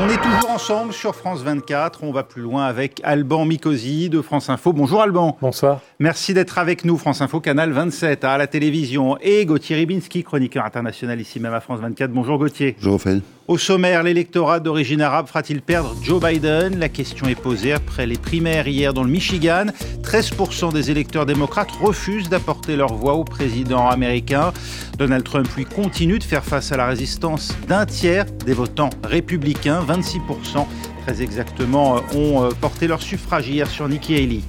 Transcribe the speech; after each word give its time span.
On 0.00 0.08
est 0.08 0.22
toujours 0.22 0.50
ensemble 0.50 0.92
sur 0.92 1.16
France 1.16 1.42
24. 1.42 2.04
On 2.04 2.12
va 2.12 2.22
plus 2.22 2.40
loin 2.40 2.66
avec 2.66 3.00
Alban 3.02 3.44
Mikosi 3.44 4.08
de 4.08 4.22
France 4.22 4.48
Info. 4.48 4.72
Bonjour 4.72 5.02
Alban. 5.02 5.36
Bonsoir. 5.40 5.80
Merci 5.98 6.34
d'être 6.34 6.58
avec 6.58 6.84
nous. 6.84 6.96
France 6.96 7.20
Info, 7.20 7.40
canal 7.40 7.72
27 7.72 8.22
à 8.22 8.38
la 8.38 8.46
télévision. 8.46 9.18
Et 9.20 9.44
Gauthier 9.44 9.74
Ribinski, 9.74 10.22
chroniqueur 10.22 10.64
international 10.64 11.20
ici 11.20 11.40
même 11.40 11.52
à 11.52 11.58
France 11.58 11.80
24. 11.80 12.12
Bonjour 12.12 12.38
Gauthier. 12.38 12.76
Bonjour 12.78 12.92
Raphaël. 12.92 13.22
Au 13.48 13.56
sommaire, 13.56 14.02
l'électorat 14.02 14.60
d'origine 14.60 15.00
arabe 15.00 15.26
fera-t-il 15.26 15.62
perdre 15.62 15.96
Joe 16.02 16.22
Biden? 16.22 16.78
La 16.78 16.90
question 16.90 17.28
est 17.28 17.34
posée 17.34 17.72
après 17.72 18.04
les 18.04 18.18
primaires 18.18 18.68
hier 18.68 18.92
dans 18.92 19.02
le 19.02 19.08
Michigan. 19.08 19.64
13% 20.02 20.74
des 20.74 20.90
électeurs 20.90 21.24
démocrates 21.24 21.70
refusent 21.80 22.28
d'apporter 22.28 22.76
leur 22.76 22.92
voix 22.92 23.14
au 23.14 23.24
président 23.24 23.88
américain. 23.88 24.52
Donald 24.98 25.24
Trump, 25.24 25.48
lui, 25.56 25.64
continue 25.64 26.18
de 26.18 26.24
faire 26.24 26.44
face 26.44 26.72
à 26.72 26.76
la 26.76 26.86
résistance 26.88 27.56
d'un 27.66 27.86
tiers 27.86 28.26
des 28.44 28.52
votants 28.52 28.90
républicains. 29.02 29.82
26% 29.82 30.66
très 31.06 31.22
exactement 31.22 32.02
ont 32.14 32.44
euh, 32.44 32.50
porté 32.50 32.86
leur 32.86 33.00
suffrage 33.00 33.48
hier 33.48 33.66
sur 33.66 33.88
Nikki 33.88 34.14
Haley. 34.14 34.40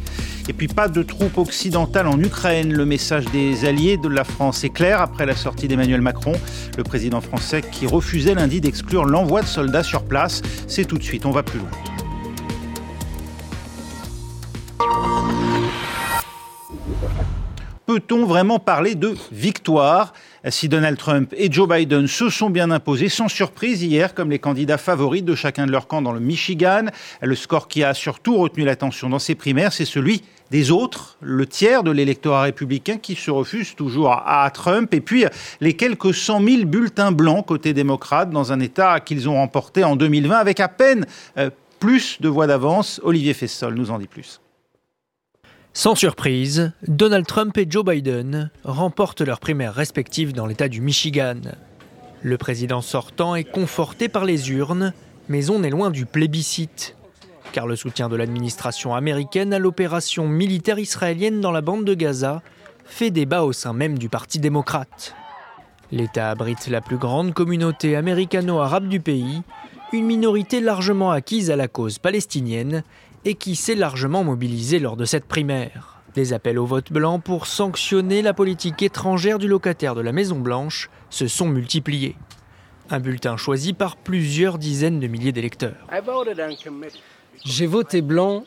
Et 0.49 0.53
puis 0.53 0.67
pas 0.67 0.87
de 0.87 1.03
troupes 1.03 1.37
occidentales 1.37 2.07
en 2.07 2.19
Ukraine. 2.19 2.73
Le 2.73 2.83
message 2.83 3.25
des 3.25 3.65
alliés 3.65 3.97
de 3.97 4.07
la 4.09 4.23
France 4.23 4.63
est 4.63 4.71
clair 4.71 4.99
après 4.99 5.27
la 5.27 5.35
sortie 5.35 5.67
d'Emmanuel 5.67 6.01
Macron, 6.01 6.33
le 6.75 6.83
président 6.83 7.21
français 7.21 7.61
qui 7.61 7.85
refusait 7.85 8.33
lundi 8.33 8.59
d'exclure 8.59 9.05
l'envoi 9.05 9.43
de 9.43 9.45
soldats 9.45 9.83
sur 9.83 10.03
place. 10.03 10.41
C'est 10.67 10.85
tout 10.85 10.97
de 10.97 11.03
suite, 11.03 11.27
on 11.27 11.31
va 11.31 11.43
plus 11.43 11.59
loin. 11.59 11.69
Peut-on 17.85 18.25
vraiment 18.25 18.57
parler 18.57 18.95
de 18.95 19.15
victoire? 19.31 20.13
Si 20.49 20.69
Donald 20.69 20.97
Trump 20.97 21.33
et 21.35 21.51
Joe 21.51 21.67
Biden 21.67 22.07
se 22.07 22.29
sont 22.29 22.49
bien 22.49 22.71
imposés 22.71 23.09
sans 23.09 23.27
surprise 23.27 23.83
hier 23.83 24.13
comme 24.13 24.29
les 24.29 24.39
candidats 24.39 24.77
favoris 24.77 25.23
de 25.23 25.35
chacun 25.35 25.65
de 25.65 25.71
leur 25.71 25.87
camp 25.87 26.01
dans 26.01 26.13
le 26.13 26.19
Michigan 26.19 26.85
Le 27.21 27.35
score 27.35 27.67
qui 27.67 27.83
a 27.83 27.93
surtout 27.93 28.37
retenu 28.37 28.63
l'attention 28.63 29.09
dans 29.09 29.19
ces 29.19 29.35
primaires, 29.35 29.73
c'est 29.73 29.85
celui 29.85 30.23
des 30.51 30.71
autres, 30.71 31.17
le 31.21 31.45
tiers 31.45 31.83
de 31.83 31.91
l'électorat 31.91 32.43
républicain 32.43 32.97
qui 32.97 33.15
se 33.15 33.29
refuse 33.29 33.75
toujours 33.75 34.11
à 34.11 34.49
Trump, 34.51 34.93
et 34.93 35.01
puis 35.01 35.25
les 35.61 35.75
quelques 35.75 36.13
100 36.13 36.43
000 36.43 36.65
bulletins 36.65 37.11
blancs 37.11 37.45
côté 37.45 37.73
démocrate 37.73 38.31
dans 38.31 38.51
un 38.51 38.59
État 38.59 38.99
qu'ils 38.99 39.29
ont 39.29 39.35
remporté 39.35 39.83
en 39.83 39.95
2020 39.95 40.37
avec 40.37 40.59
à 40.59 40.67
peine 40.67 41.05
euh, 41.37 41.49
plus 41.79 42.19
de 42.19 42.29
voix 42.29 42.47
d'avance. 42.47 42.99
Olivier 43.03 43.33
Fessol 43.33 43.75
nous 43.75 43.91
en 43.91 43.99
dit 43.99 44.07
plus. 44.07 44.41
Sans 45.73 45.95
surprise, 45.95 46.73
Donald 46.87 47.25
Trump 47.25 47.57
et 47.57 47.67
Joe 47.69 47.85
Biden 47.85 48.49
remportent 48.63 49.21
leurs 49.21 49.39
primaires 49.39 49.73
respectives 49.73 50.33
dans 50.33 50.45
l'État 50.45 50.67
du 50.67 50.81
Michigan. 50.81 51.39
Le 52.21 52.37
président 52.37 52.81
sortant 52.81 53.35
est 53.35 53.45
conforté 53.45 54.09
par 54.09 54.25
les 54.25 54.51
urnes, 54.51 54.93
mais 55.29 55.49
on 55.49 55.63
est 55.63 55.69
loin 55.69 55.89
du 55.89 56.05
plébiscite, 56.05 56.95
car 57.53 57.65
le 57.65 57.75
soutien 57.75 58.09
de 58.09 58.15
l'administration 58.15 58.93
américaine 58.93 59.53
à 59.53 59.59
l'opération 59.59 60.27
militaire 60.27 60.79
israélienne 60.79 61.39
dans 61.39 61.51
la 61.51 61.61
bande 61.61 61.85
de 61.85 61.93
Gaza 61.93 62.41
fait 62.85 63.11
débat 63.11 63.43
au 63.43 63.53
sein 63.53 63.71
même 63.71 63.97
du 63.97 64.09
Parti 64.09 64.39
démocrate. 64.39 65.15
L'État 65.91 66.31
abrite 66.31 66.67
la 66.67 66.81
plus 66.81 66.97
grande 66.97 67.33
communauté 67.33 67.95
américano-arabe 67.95 68.87
du 68.87 68.99
pays, 68.99 69.43
une 69.93 70.05
minorité 70.05 70.61
largement 70.61 71.11
acquise 71.11 71.51
à 71.51 71.55
la 71.55 71.67
cause 71.67 71.99
palestinienne 71.99 72.83
et 73.25 73.35
qui 73.35 73.55
s'est 73.55 73.75
largement 73.75 74.23
mobilisé 74.23 74.79
lors 74.79 74.97
de 74.97 75.05
cette 75.05 75.25
primaire. 75.25 75.99
Des 76.15 76.33
appels 76.33 76.57
au 76.57 76.65
vote 76.65 76.91
blanc 76.91 77.19
pour 77.19 77.45
sanctionner 77.45 78.21
la 78.21 78.33
politique 78.33 78.81
étrangère 78.81 79.37
du 79.37 79.47
locataire 79.47 79.95
de 79.95 80.01
la 80.01 80.11
Maison-Blanche 80.11 80.89
se 81.09 81.27
sont 81.27 81.47
multipliés. 81.47 82.15
Un 82.89 82.99
bulletin 82.99 83.37
choisi 83.37 83.73
par 83.73 83.95
plusieurs 83.95 84.57
dizaines 84.57 84.99
de 84.99 85.07
milliers 85.07 85.31
d'électeurs. 85.31 85.75
J'ai 87.45 87.67
voté 87.67 88.01
blanc 88.01 88.43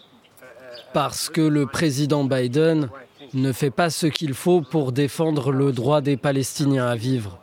parce 0.92 1.28
que 1.28 1.40
le 1.40 1.66
président 1.66 2.24
Biden 2.24 2.88
ne 3.34 3.52
fait 3.52 3.70
pas 3.70 3.90
ce 3.90 4.06
qu'il 4.06 4.34
faut 4.34 4.60
pour 4.60 4.92
défendre 4.92 5.52
le 5.52 5.72
droit 5.72 6.00
des 6.00 6.16
Palestiniens 6.16 6.86
à 6.86 6.96
vivre. 6.96 7.38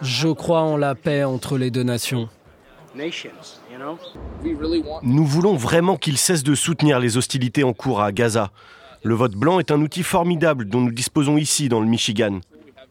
Je 0.00 0.28
crois 0.28 0.62
en 0.62 0.76
la 0.76 0.94
paix 0.94 1.24
entre 1.24 1.58
les 1.58 1.70
deux 1.70 1.82
nations. 1.82 2.28
Nous 5.02 5.24
voulons 5.24 5.56
vraiment 5.56 5.96
qu'il 5.96 6.18
cesse 6.18 6.42
de 6.42 6.54
soutenir 6.54 6.98
les 6.98 7.16
hostilités 7.16 7.64
en 7.64 7.72
cours 7.72 8.00
à 8.00 8.12
Gaza. 8.12 8.50
Le 9.02 9.14
vote 9.14 9.34
blanc 9.34 9.58
est 9.58 9.70
un 9.70 9.80
outil 9.80 10.02
formidable 10.02 10.66
dont 10.66 10.80
nous 10.80 10.92
disposons 10.92 11.36
ici 11.36 11.68
dans 11.68 11.80
le 11.80 11.86
Michigan. 11.86 12.40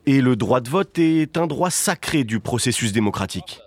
Et 0.06 0.22
le 0.22 0.36
droit 0.36 0.62
de 0.62 0.70
vote 0.70 0.98
est 1.00 1.38
un 1.38 1.48
droit 1.48 1.72
sacré 1.72 2.24
du 2.24 2.40
processus 2.40 2.94
démocratique. 2.94 3.60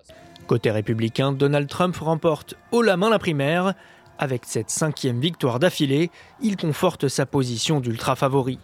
Côté 0.46 0.70
républicain, 0.70 1.32
Donald 1.32 1.68
Trump 1.68 1.96
remporte 1.96 2.54
haut 2.72 2.82
la 2.82 2.96
main 2.96 3.10
la 3.10 3.18
primaire. 3.18 3.74
Avec 4.18 4.42
cette 4.46 4.70
cinquième 4.70 5.20
victoire 5.20 5.58
d'affilée, 5.58 6.10
il 6.40 6.56
conforte 6.56 7.08
sa 7.08 7.26
position 7.26 7.80
d'ultra 7.80 8.16
favori. 8.16 8.58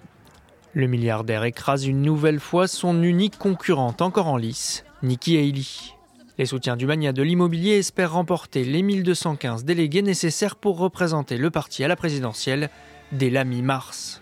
Le 0.73 0.87
milliardaire 0.87 1.45
écrase 1.45 1.87
une 1.87 2.03
nouvelle 2.03 2.41
fois 2.41 2.67
son 2.67 3.03
unique 3.03 3.39
concurrente 3.39 4.03
encore 4.03 4.27
en 4.27 4.37
lice, 4.37 4.85
Nikki 5.03 5.37
Haley. 5.37 5.94
Les 6.37 6.47
soutiens 6.47 6.77
du 6.77 6.87
mania 6.87 7.13
de 7.13 7.23
l'immobilier 7.23 7.79
espèrent 7.79 8.15
remporter 8.15 8.65
les 8.65 8.83
1215 8.83 9.65
délégués 9.65 10.03
nécessaires 10.03 10.57
pour 10.57 10.79
représenter 10.79 11.37
le 11.37 11.51
parti 11.51 11.85
à 11.85 11.89
la 11.89 11.95
présidentielle 11.95 12.71
dès 13.13 13.31
la 13.31 13.45
mi-mars. 13.45 14.21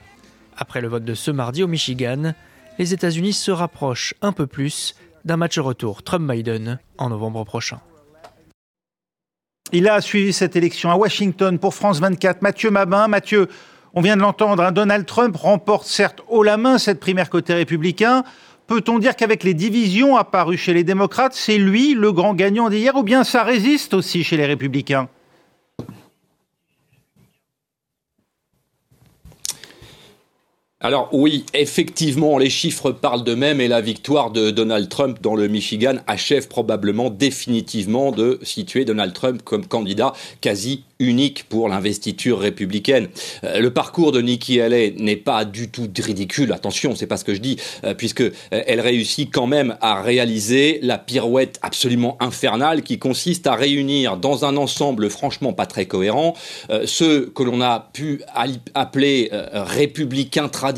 Après 0.54 0.82
le 0.82 0.88
vote 0.88 1.04
de 1.04 1.14
ce 1.14 1.30
mardi 1.30 1.62
au 1.62 1.68
Michigan, 1.68 2.34
les 2.78 2.92
États-Unis 2.92 3.32
se 3.32 3.50
rapprochent 3.50 4.14
un 4.20 4.32
peu 4.32 4.46
plus 4.46 4.94
d'un 5.24 5.38
match 5.38 5.58
retour 5.58 6.02
Trump-Biden 6.02 6.78
en 6.98 7.08
novembre 7.08 7.44
prochain. 7.44 7.80
Il 9.72 9.88
a 9.88 10.02
suivi 10.02 10.34
cette 10.34 10.54
élection 10.54 10.90
à 10.90 10.96
Washington 10.96 11.58
pour 11.58 11.72
France 11.72 11.98
24. 11.98 12.42
Mathieu 12.42 12.70
Mabin. 12.70 13.08
Mathieu, 13.08 13.48
on 13.94 14.02
vient 14.02 14.16
de 14.16 14.20
l'entendre, 14.20 14.62
hein, 14.62 14.72
Donald 14.72 15.06
Trump 15.06 15.34
remporte 15.34 15.86
certes 15.86 16.20
haut 16.28 16.42
la 16.42 16.58
main 16.58 16.76
cette 16.76 17.00
primaire 17.00 17.30
côté 17.30 17.54
républicain. 17.54 18.22
Peut-on 18.66 18.98
dire 18.98 19.16
qu'avec 19.16 19.44
les 19.44 19.54
divisions 19.54 20.16
apparues 20.16 20.56
chez 20.56 20.72
les 20.72 20.84
démocrates, 20.84 21.34
c'est 21.34 21.58
lui 21.58 21.94
le 21.94 22.12
grand 22.12 22.34
gagnant 22.34 22.70
d'hier 22.70 22.96
ou 22.96 23.02
bien 23.02 23.24
ça 23.24 23.42
résiste 23.42 23.94
aussi 23.94 24.24
chez 24.24 24.36
les 24.36 24.46
républicains? 24.46 25.08
Alors 30.84 31.10
oui, 31.12 31.44
effectivement, 31.54 32.38
les 32.38 32.50
chiffres 32.50 32.90
parlent 32.90 33.22
d'eux-mêmes 33.22 33.60
et 33.60 33.68
la 33.68 33.80
victoire 33.80 34.32
de 34.32 34.50
Donald 34.50 34.88
Trump 34.88 35.18
dans 35.22 35.36
le 35.36 35.46
Michigan 35.46 35.98
achève 36.08 36.48
probablement 36.48 37.08
définitivement 37.08 38.10
de 38.10 38.40
situer 38.42 38.84
Donald 38.84 39.12
Trump 39.12 39.42
comme 39.44 39.64
candidat 39.64 40.12
quasi 40.40 40.82
unique 40.98 41.44
pour 41.48 41.68
l'investiture 41.68 42.40
républicaine. 42.40 43.08
Euh, 43.44 43.60
le 43.60 43.72
parcours 43.72 44.12
de 44.12 44.20
Nikki 44.20 44.60
Haley 44.60 44.94
n'est 44.98 45.16
pas 45.16 45.44
du 45.44 45.68
tout 45.68 45.88
ridicule, 46.00 46.52
attention, 46.52 46.96
c'est 46.96 47.06
pas 47.06 47.16
ce 47.16 47.24
que 47.24 47.34
je 47.34 47.40
dis, 47.40 47.58
euh, 47.84 47.94
puisque 47.94 48.22
euh, 48.22 48.30
elle 48.50 48.80
réussit 48.80 49.30
quand 49.32 49.46
même 49.46 49.76
à 49.80 50.02
réaliser 50.02 50.80
la 50.82 50.98
pirouette 50.98 51.58
absolument 51.62 52.16
infernale 52.20 52.82
qui 52.82 52.98
consiste 52.98 53.46
à 53.46 53.54
réunir 53.54 54.16
dans 54.16 54.44
un 54.44 54.56
ensemble 54.56 55.10
franchement 55.10 55.52
pas 55.52 55.66
très 55.66 55.86
cohérent 55.86 56.34
ceux 56.84 57.26
que 57.34 57.42
l'on 57.42 57.60
a 57.60 57.90
pu 57.92 58.22
appeler 58.74 59.30
républicains 59.52 60.48
traditionnels 60.48 60.71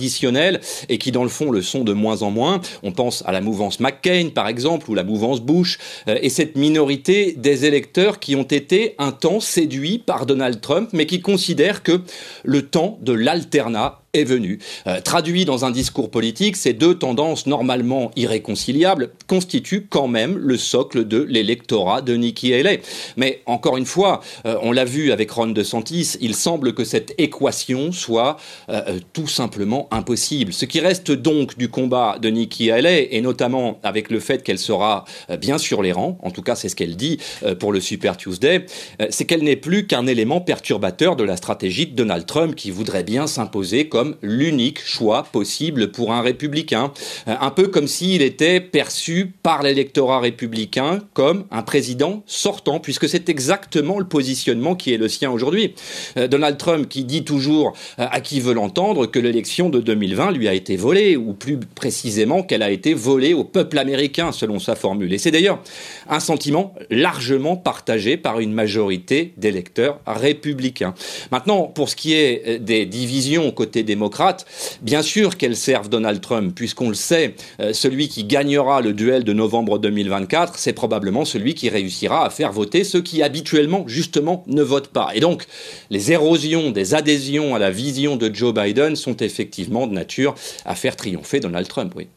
et 0.89 0.99
qui 0.99 1.13
dans 1.13 1.23
le 1.23 1.29
fond 1.29 1.51
le 1.51 1.63
sont 1.63 1.85
de 1.85 1.93
moins 1.93 2.23
en 2.23 2.31
moins. 2.31 2.61
On 2.83 2.93
pense 2.93 3.23
à 3.27 3.33
la 3.33 3.41
mouvance 3.41 3.81
McCain 3.81 4.31
par 4.35 4.49
exemple 4.49 4.91
ou 4.91 4.95
la 4.95 5.05
mouvance 5.05 5.41
Bush 5.41 5.79
et 6.07 6.29
cette 6.29 6.57
minorité 6.57 7.35
des 7.37 7.65
électeurs 7.65 8.19
qui 8.19 8.37
ont 8.37 8.43
été 8.43 8.95
un 8.99 9.13
temps 9.13 9.41
séduits 9.41 9.99
par 9.99 10.27
Donald 10.27 10.61
Trump, 10.61 10.91
mais 10.93 11.07
qui 11.07 11.21
considère 11.21 11.83
que 11.83 12.03
le 12.45 12.63
temps 12.63 12.99
de 13.03 13.13
l'alternat 13.13 14.04
est 14.15 14.25
venu. 14.25 14.59
Euh, 14.87 15.01
traduit 15.01 15.45
dans 15.45 15.65
un 15.65 15.71
discours 15.71 16.11
politique, 16.11 16.57
ces 16.57 16.73
deux 16.73 16.95
tendances 16.95 17.47
normalement 17.47 18.11
irréconciliables 18.17 19.11
constituent 19.27 19.87
quand 19.89 20.09
même 20.09 20.39
le 20.39 20.57
socle 20.57 21.07
de 21.07 21.19
l'électorat 21.19 22.01
de 22.01 22.15
Nikki 22.15 22.55
Haley. 22.55 22.81
Mais 23.17 23.43
encore 23.47 23.77
une 23.77 23.87
fois, 23.87 24.21
euh, 24.47 24.57
on 24.63 24.73
l'a 24.73 24.85
vu 24.85 25.13
avec 25.13 25.31
Ron 25.31 25.49
DeSantis, 25.49 26.17
il 26.21 26.35
semble 26.35 26.75
que 26.75 26.85
cette 26.85 27.15
équation 27.19 27.93
soit 27.93 28.37
euh, 28.69 28.99
tout 29.13 29.27
simplement 29.27 29.89
impossible. 29.91 30.53
Ce 30.53 30.65
qui 30.65 30.81
reste 30.81 31.11
donc 31.11 31.59
du 31.59 31.69
combat 31.69 32.19
de 32.21 32.31
Nikki 32.31 32.71
Haley, 32.71 33.09
et 33.11 33.21
notamment 33.21 33.81
avec 33.83 34.11
le 34.11 34.21
fait 34.21 34.43
qu'elle 34.43 34.59
sera 34.59 35.05
bien 35.41 35.59
sur 35.59 35.83
les 35.83 35.93
rangs, 35.93 36.19
en 36.23 36.31
tout 36.31 36.43
cas 36.43 36.55
c'est 36.55 36.69
ce 36.69 36.77
qu'elle 36.77 36.97
dit 36.97 37.19
pour 37.59 37.73
le 37.73 37.81
Super 37.81 38.17
Tuesday, 38.17 38.67
c'est 39.11 39.25
qu'elle 39.25 39.43
n'est 39.43 39.57
plus 39.57 39.87
qu'un 39.87 40.07
élément 40.07 40.41
perturbateur 40.41 41.17
de 41.17 41.25
la 41.25 41.37
stratégie 41.37 41.87
de 41.87 41.97
Donald 41.97 42.27
Trump 42.27 42.55
qui 42.55 42.71
voudrait 42.71 43.03
bien 43.03 43.27
s'imposer 43.27 43.89
comme 43.89 44.04
l'unique 44.23 44.81
choix 44.85 45.25
possible 45.25 45.91
pour 45.91 46.13
un 46.13 46.21
républicain. 46.21 46.93
Euh, 47.29 47.35
un 47.41 47.51
peu 47.51 47.69
comme 47.69 47.89
s'il 47.89 48.23
était 48.23 48.61
perçu 48.61 49.33
par 49.43 49.63
l'électorat 49.63 50.21
républicain 50.21 51.01
comme 51.15 51.45
un 51.51 51.63
président 51.63 52.23
sortant, 52.27 52.81
puisque 52.81 53.09
c'est 53.09 53.29
exactement 53.29 53.99
le 53.99 54.07
positionnement 54.07 54.75
qui 54.75 54.93
est 54.93 54.99
le 54.99 55.09
sien 55.09 55.31
aujourd'hui. 55.31 55.75
Euh, 56.17 56.29
Donald 56.29 56.59
Trump 56.59 56.89
qui 56.89 57.05
dit 57.05 57.25
toujours 57.25 57.73
à 57.99 58.21
qui 58.21 58.41
veut 58.41 58.55
l'entendre 58.55 59.07
que 59.07 59.19
l'élection 59.19 59.69
de 59.69 59.81
2020 59.81 60.33
lui 60.33 60.49
a 60.49 60.55
été 60.55 60.77
volée, 60.77 61.17
ou 61.17 61.33
plus 61.33 61.59
précisément 61.59 62.43
qu'elle 62.43 62.63
a 62.63 62.71
été 62.71 62.95
volée 62.95 63.35
au 63.35 63.45
peuple 63.45 63.79
américain, 63.79 64.33
selon 64.33 64.59
sa 64.59 64.75
formule. 64.75 65.13
Et 65.13 65.19
c'est 65.19 65.31
d'ailleurs 65.31 65.61
un 66.09 66.21
sentiment 66.21 66.75
largement 66.91 67.57
partagé 67.57 68.17
par 68.17 68.41
une 68.41 68.53
majorité 68.53 69.33
d'électeurs 69.37 70.01
républicains. 70.07 70.95
Maintenant, 71.31 71.63
pour 71.65 71.89
ce 71.89 71.97
qui 71.97 72.15
est 72.15 72.43
euh, 72.47 72.59
des 72.59 72.87
divisions 72.87 73.51
côté 73.51 73.83
démocrate, 73.95 74.45
bien 74.83 75.03
sûr 75.03 75.37
qu'elles 75.37 75.57
servent 75.57 75.89
Donald 75.89 76.21
Trump, 76.21 76.53
puisqu'on 76.55 76.89
le 76.89 76.95
sait, 76.95 77.35
euh, 77.61 77.73
celui 77.73 78.09
qui 78.09 78.25
gagnera 78.25 78.81
le 78.81 78.93
duel 78.93 79.23
de 79.23 79.33
novembre 79.33 79.79
2024, 79.79 80.59
c'est 80.59 80.73
probablement 80.73 81.25
celui 81.25 81.55
qui 81.55 81.69
réussira 81.69 82.27
à 82.27 82.31
faire 82.31 82.53
voter 82.53 82.83
ceux 82.83 83.03
qui 83.03 83.23
habituellement, 83.23 83.85
justement, 83.87 84.43
ne 84.47 84.63
votent 84.63 84.93
pas. 84.93 85.11
Et 85.15 85.21
donc, 85.21 85.45
les 85.91 86.11
érosions 86.11 86.71
des 86.71 86.95
adhésions 86.95 87.55
à 87.55 87.59
la 87.59 87.71
vision 87.71 88.17
de 88.17 88.35
Joe 88.35 88.53
Biden 88.53 88.97
sont 88.97 89.17
effectivement 89.19 89.87
de 89.87 89.93
nature 89.93 90.35
à 90.65 90.75
faire 90.75 90.97
triompher 90.97 91.41
Donald 91.41 91.69
Trump, 91.69 91.93
oui. 91.97 92.09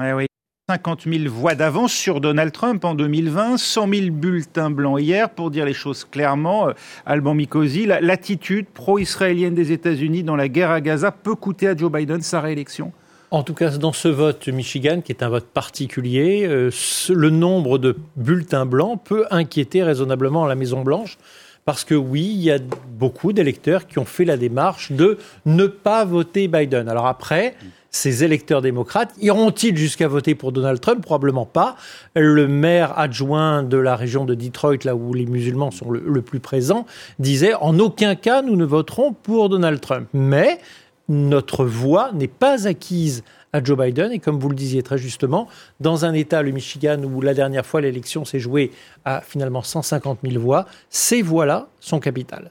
Eh 0.00 0.12
oui. 0.12 0.25
50 0.68 1.02
000 1.08 1.32
voix 1.32 1.54
d'avance 1.54 1.92
sur 1.92 2.20
Donald 2.20 2.50
Trump 2.50 2.84
en 2.84 2.96
2020, 2.96 3.56
100 3.56 3.88
000 3.88 4.10
bulletins 4.10 4.68
blancs 4.68 5.00
hier, 5.00 5.30
pour 5.30 5.52
dire 5.52 5.64
les 5.64 5.72
choses 5.72 6.04
clairement. 6.04 6.70
Euh, 6.70 6.72
Alban 7.06 7.34
Mikosi, 7.34 7.86
l'attitude 7.86 8.66
pro-israélienne 8.74 9.54
des 9.54 9.70
États-Unis 9.70 10.24
dans 10.24 10.34
la 10.34 10.48
guerre 10.48 10.72
à 10.72 10.80
Gaza 10.80 11.12
peut 11.12 11.36
coûter 11.36 11.68
à 11.68 11.76
Joe 11.76 11.92
Biden 11.92 12.20
sa 12.20 12.40
réélection? 12.40 12.90
En 13.30 13.44
tout 13.44 13.54
cas, 13.54 13.70
dans 13.78 13.92
ce 13.92 14.08
vote 14.08 14.48
Michigan, 14.48 15.02
qui 15.02 15.12
est 15.12 15.22
un 15.22 15.28
vote 15.28 15.46
particulier, 15.46 16.44
euh, 16.48 16.72
le 17.10 17.30
nombre 17.30 17.78
de 17.78 17.96
bulletins 18.16 18.66
blancs 18.66 19.00
peut 19.04 19.24
inquiéter 19.30 19.84
raisonnablement 19.84 20.46
la 20.46 20.56
Maison-Blanche. 20.56 21.16
Parce 21.64 21.84
que 21.84 21.94
oui, 21.94 22.22
il 22.22 22.42
y 22.42 22.50
a 22.50 22.58
beaucoup 22.98 23.32
d'électeurs 23.32 23.86
qui 23.86 24.00
ont 24.00 24.04
fait 24.04 24.24
la 24.24 24.36
démarche 24.36 24.90
de 24.90 25.18
ne 25.44 25.66
pas 25.66 26.04
voter 26.04 26.48
Biden. 26.48 26.88
Alors 26.88 27.06
après, 27.06 27.54
ces 27.96 28.24
électeurs 28.24 28.60
démocrates 28.60 29.14
iront-ils 29.22 29.76
jusqu'à 29.76 30.06
voter 30.06 30.34
pour 30.34 30.52
Donald 30.52 30.80
Trump? 30.80 31.02
Probablement 31.02 31.46
pas. 31.46 31.76
Le 32.14 32.46
maire 32.46 32.98
adjoint 32.98 33.62
de 33.62 33.78
la 33.78 33.96
région 33.96 34.26
de 34.26 34.34
Detroit, 34.34 34.84
là 34.84 34.94
où 34.94 35.14
les 35.14 35.24
musulmans 35.24 35.70
sont 35.70 35.90
le, 35.90 36.20
plus 36.20 36.40
présents, 36.40 36.84
disait 37.18 37.54
en 37.54 37.78
aucun 37.78 38.14
cas 38.14 38.42
nous 38.42 38.56
ne 38.56 38.66
voterons 38.66 39.14
pour 39.14 39.48
Donald 39.48 39.80
Trump. 39.80 40.08
Mais 40.12 40.60
notre 41.08 41.64
voix 41.64 42.10
n'est 42.12 42.28
pas 42.28 42.68
acquise 42.68 43.24
à 43.54 43.64
Joe 43.64 43.78
Biden. 43.78 44.12
Et 44.12 44.18
comme 44.18 44.38
vous 44.38 44.50
le 44.50 44.54
disiez 44.54 44.82
très 44.82 44.98
justement, 44.98 45.48
dans 45.80 46.04
un 46.04 46.12
État, 46.12 46.42
le 46.42 46.50
Michigan, 46.50 47.02
où 47.02 47.22
la 47.22 47.32
dernière 47.32 47.64
fois 47.64 47.80
l'élection 47.80 48.26
s'est 48.26 48.40
jouée 48.40 48.72
à 49.06 49.22
finalement 49.22 49.62
150 49.62 50.18
000 50.22 50.38
voix, 50.42 50.66
ces 50.90 51.22
voix-là 51.22 51.68
sont 51.80 52.00
capitales. 52.00 52.50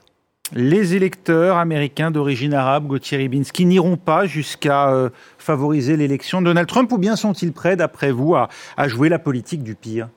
Les 0.54 0.94
électeurs 0.94 1.56
américains 1.56 2.12
d'origine 2.12 2.54
arabe, 2.54 2.86
Gauthier 2.86 3.18
Ribinski, 3.18 3.64
n'iront 3.64 3.96
pas 3.96 4.26
jusqu'à 4.26 4.90
euh, 4.90 5.08
favoriser 5.38 5.96
l'élection 5.96 6.40
de 6.40 6.46
Donald 6.46 6.68
Trump 6.68 6.92
ou 6.92 6.98
bien 6.98 7.16
sont-ils 7.16 7.52
prêts, 7.52 7.74
d'après 7.74 8.12
vous, 8.12 8.36
à, 8.36 8.48
jouer 8.86 9.08
la 9.08 9.18
politique 9.18 9.64
du 9.64 9.74
pire? 9.74 10.08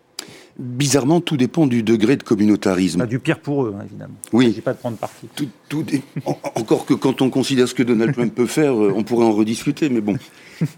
Bizarrement, 0.60 1.20
tout 1.22 1.38
dépend 1.38 1.66
du 1.66 1.82
degré 1.82 2.16
de 2.16 2.22
communautarisme. 2.22 3.08
du 3.08 3.18
pire 3.18 3.40
pour 3.40 3.66
eux, 3.66 3.76
hein, 3.76 3.86
évidemment. 3.90 4.16
Oui. 4.32 4.50
Il 4.52 4.58
ne 4.58 4.62
pas 4.62 4.74
de 4.74 4.78
prendre 4.78 4.98
parti. 4.98 5.28
Tout, 5.70 5.86
encore 6.54 6.86
que 6.86 6.94
quand 6.94 7.22
on 7.22 7.30
considère 7.30 7.68
ce 7.68 7.74
que 7.74 7.84
Donald 7.84 8.14
Trump 8.14 8.36
peut 8.36 8.46
faire, 8.46 8.74
euh, 8.74 8.94
on 8.96 9.04
pourrait 9.04 9.26
en 9.26 9.32
rediscuter, 9.32 9.90
mais 9.90 10.02
bon. 10.02 10.18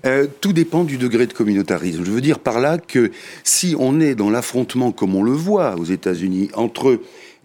Euh, 0.06 0.28
tout 0.42 0.54
dépend 0.54 0.84
du 0.84 1.00
degré 1.00 1.26
de 1.26 1.34
communautarisme. 1.34 2.06
Je 2.06 2.12
veux 2.12 2.22
dire 2.22 2.38
par 2.38 2.60
là 2.60 2.78
que 2.78 3.10
si 3.44 3.76
on 3.80 4.00
est 4.00 4.14
dans 4.14 4.30
l'affrontement, 4.30 4.92
comme 4.92 5.16
on 5.16 5.24
le 5.24 5.32
voit 5.32 5.76
aux 5.76 5.86
États-Unis, 5.86 6.52
entre 6.54 7.00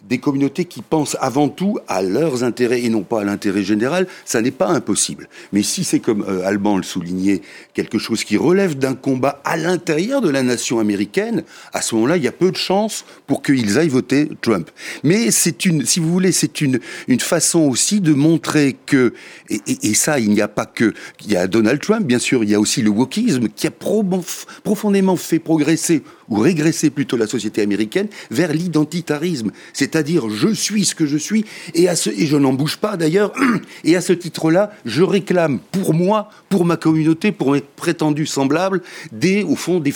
des 0.08 0.18
communautés 0.18 0.64
qui 0.64 0.82
pensent 0.82 1.16
avant 1.20 1.48
tout 1.48 1.78
à 1.88 2.02
leurs 2.02 2.44
intérêts 2.44 2.82
et 2.82 2.88
non 2.88 3.02
pas 3.02 3.22
à 3.22 3.24
l'intérêt 3.24 3.62
général, 3.62 4.06
ça 4.24 4.40
n'est 4.40 4.50
pas 4.50 4.68
impossible. 4.68 5.28
Mais 5.52 5.62
si 5.62 5.84
c'est 5.84 6.00
comme 6.00 6.24
euh, 6.28 6.46
Alban 6.46 6.76
le 6.76 6.82
soulignait, 6.82 7.42
quelque 7.74 7.98
chose 7.98 8.24
qui 8.24 8.36
relève 8.36 8.76
d'un 8.76 8.94
combat 8.94 9.40
à 9.44 9.56
l'intérieur 9.56 10.20
de 10.20 10.30
la 10.30 10.42
nation 10.42 10.78
américaine, 10.78 11.44
à 11.72 11.82
ce 11.82 11.94
moment-là, 11.94 12.16
il 12.16 12.22
y 12.22 12.28
a 12.28 12.32
peu 12.32 12.50
de 12.50 12.56
chances 12.56 13.04
pour 13.26 13.42
qu'ils 13.42 13.78
aillent 13.78 13.88
voter 13.88 14.28
Trump. 14.40 14.70
Mais 15.02 15.30
c'est 15.30 15.64
une, 15.64 15.84
si 15.84 16.00
vous 16.00 16.12
voulez, 16.12 16.32
c'est 16.32 16.60
une, 16.60 16.80
une 17.08 17.20
façon 17.20 17.60
aussi 17.60 18.00
de 18.00 18.12
montrer 18.12 18.76
que, 18.86 19.12
et, 19.48 19.94
ça, 19.94 20.18
il 20.18 20.30
n'y 20.30 20.40
a 20.40 20.48
pas 20.48 20.66
que, 20.66 20.94
il 21.24 21.32
y 21.32 21.36
a 21.36 21.46
Donald 21.46 21.80
Trump, 21.80 22.06
bien 22.06 22.18
sûr, 22.18 22.44
il 22.44 22.50
y 22.50 22.54
a 22.54 22.60
aussi 22.60 22.82
le 22.82 22.90
wokisme 22.90 23.48
qui 23.48 23.66
a 23.66 23.70
profondément 23.70 25.16
fait 25.16 25.38
progresser 25.38 26.02
ou 26.28 26.40
régresser 26.40 26.90
plutôt 26.90 27.16
la 27.16 27.26
société 27.26 27.62
américaine 27.62 28.08
vers 28.30 28.52
l'identitarisme, 28.52 29.50
c'est-à-dire 29.72 30.28
je 30.30 30.48
suis 30.48 30.84
ce 30.84 30.94
que 30.94 31.06
je 31.06 31.16
suis 31.16 31.44
et, 31.74 31.86
je 31.86 32.36
n'en 32.36 32.52
bouge 32.52 32.78
pas 32.78 32.96
d'ailleurs, 32.96 33.32
et 33.84 33.96
à 33.96 34.00
ce 34.00 34.12
titre-là, 34.12 34.72
je 34.84 35.02
réclame 35.02 35.58
pour 35.58 35.94
moi, 35.94 36.30
pour 36.48 36.64
ma 36.64 36.76
communauté, 36.76 37.32
pour 37.32 37.52
mes 37.52 37.60
prétendus 37.60 38.26
semblables, 38.26 38.82
des, 39.12 39.42
au 39.42 39.56
fond, 39.56 39.80
des, 39.80 39.94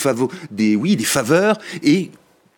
des, 0.51 0.77
oui, 0.77 0.97
des 0.97 1.05
faveurs 1.05 1.59
et 1.83 2.11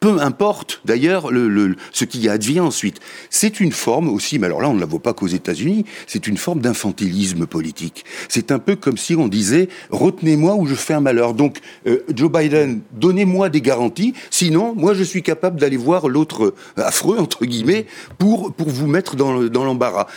peu 0.02 0.20
importe 0.20 0.80
d'ailleurs 0.84 1.30
le, 1.30 1.76
ce 1.92 2.04
qui 2.04 2.28
advient 2.28 2.58
ensuite. 2.58 2.98
C'est 3.30 3.60
une 3.60 3.70
forme 3.70 4.08
aussi, 4.08 4.40
mais 4.40 4.46
alors 4.46 4.60
là 4.60 4.68
on 4.68 4.74
ne 4.74 4.80
la 4.80 4.86
voit 4.86 5.00
pas 5.00 5.14
qu'aux 5.14 5.28
États-Unis, 5.28 5.84
c'est 6.08 6.26
une 6.26 6.36
forme 6.36 6.60
d'infantilisme 6.60 7.46
politique. 7.46 8.04
C'est 8.28 8.50
un 8.50 8.58
peu 8.58 8.74
comme 8.74 8.96
si 8.96 9.14
on 9.14 9.28
disait 9.28 9.68
retenez-moi 9.90 10.56
ou 10.56 10.66
je 10.66 10.74
fais 10.74 10.94
un 10.94 11.00
malheur. 11.00 11.34
Donc 11.34 11.60
euh, 11.86 12.02
Joe 12.12 12.32
Biden, 12.32 12.80
donnez-moi 12.90 13.48
des 13.48 13.60
garanties, 13.60 14.12
sinon 14.28 14.74
moi 14.74 14.92
je 14.92 15.04
suis 15.04 15.22
capable 15.22 15.60
d'aller 15.60 15.76
voir 15.76 16.08
l'autre 16.08 16.52
affreux 16.76 17.18
entre 17.18 17.46
guillemets 17.46 17.86
pour 18.18 18.52
pour 18.52 18.70
vous 18.70 18.88
mettre 18.88 19.14
dans 19.14 19.64
l'embarras 19.64 20.08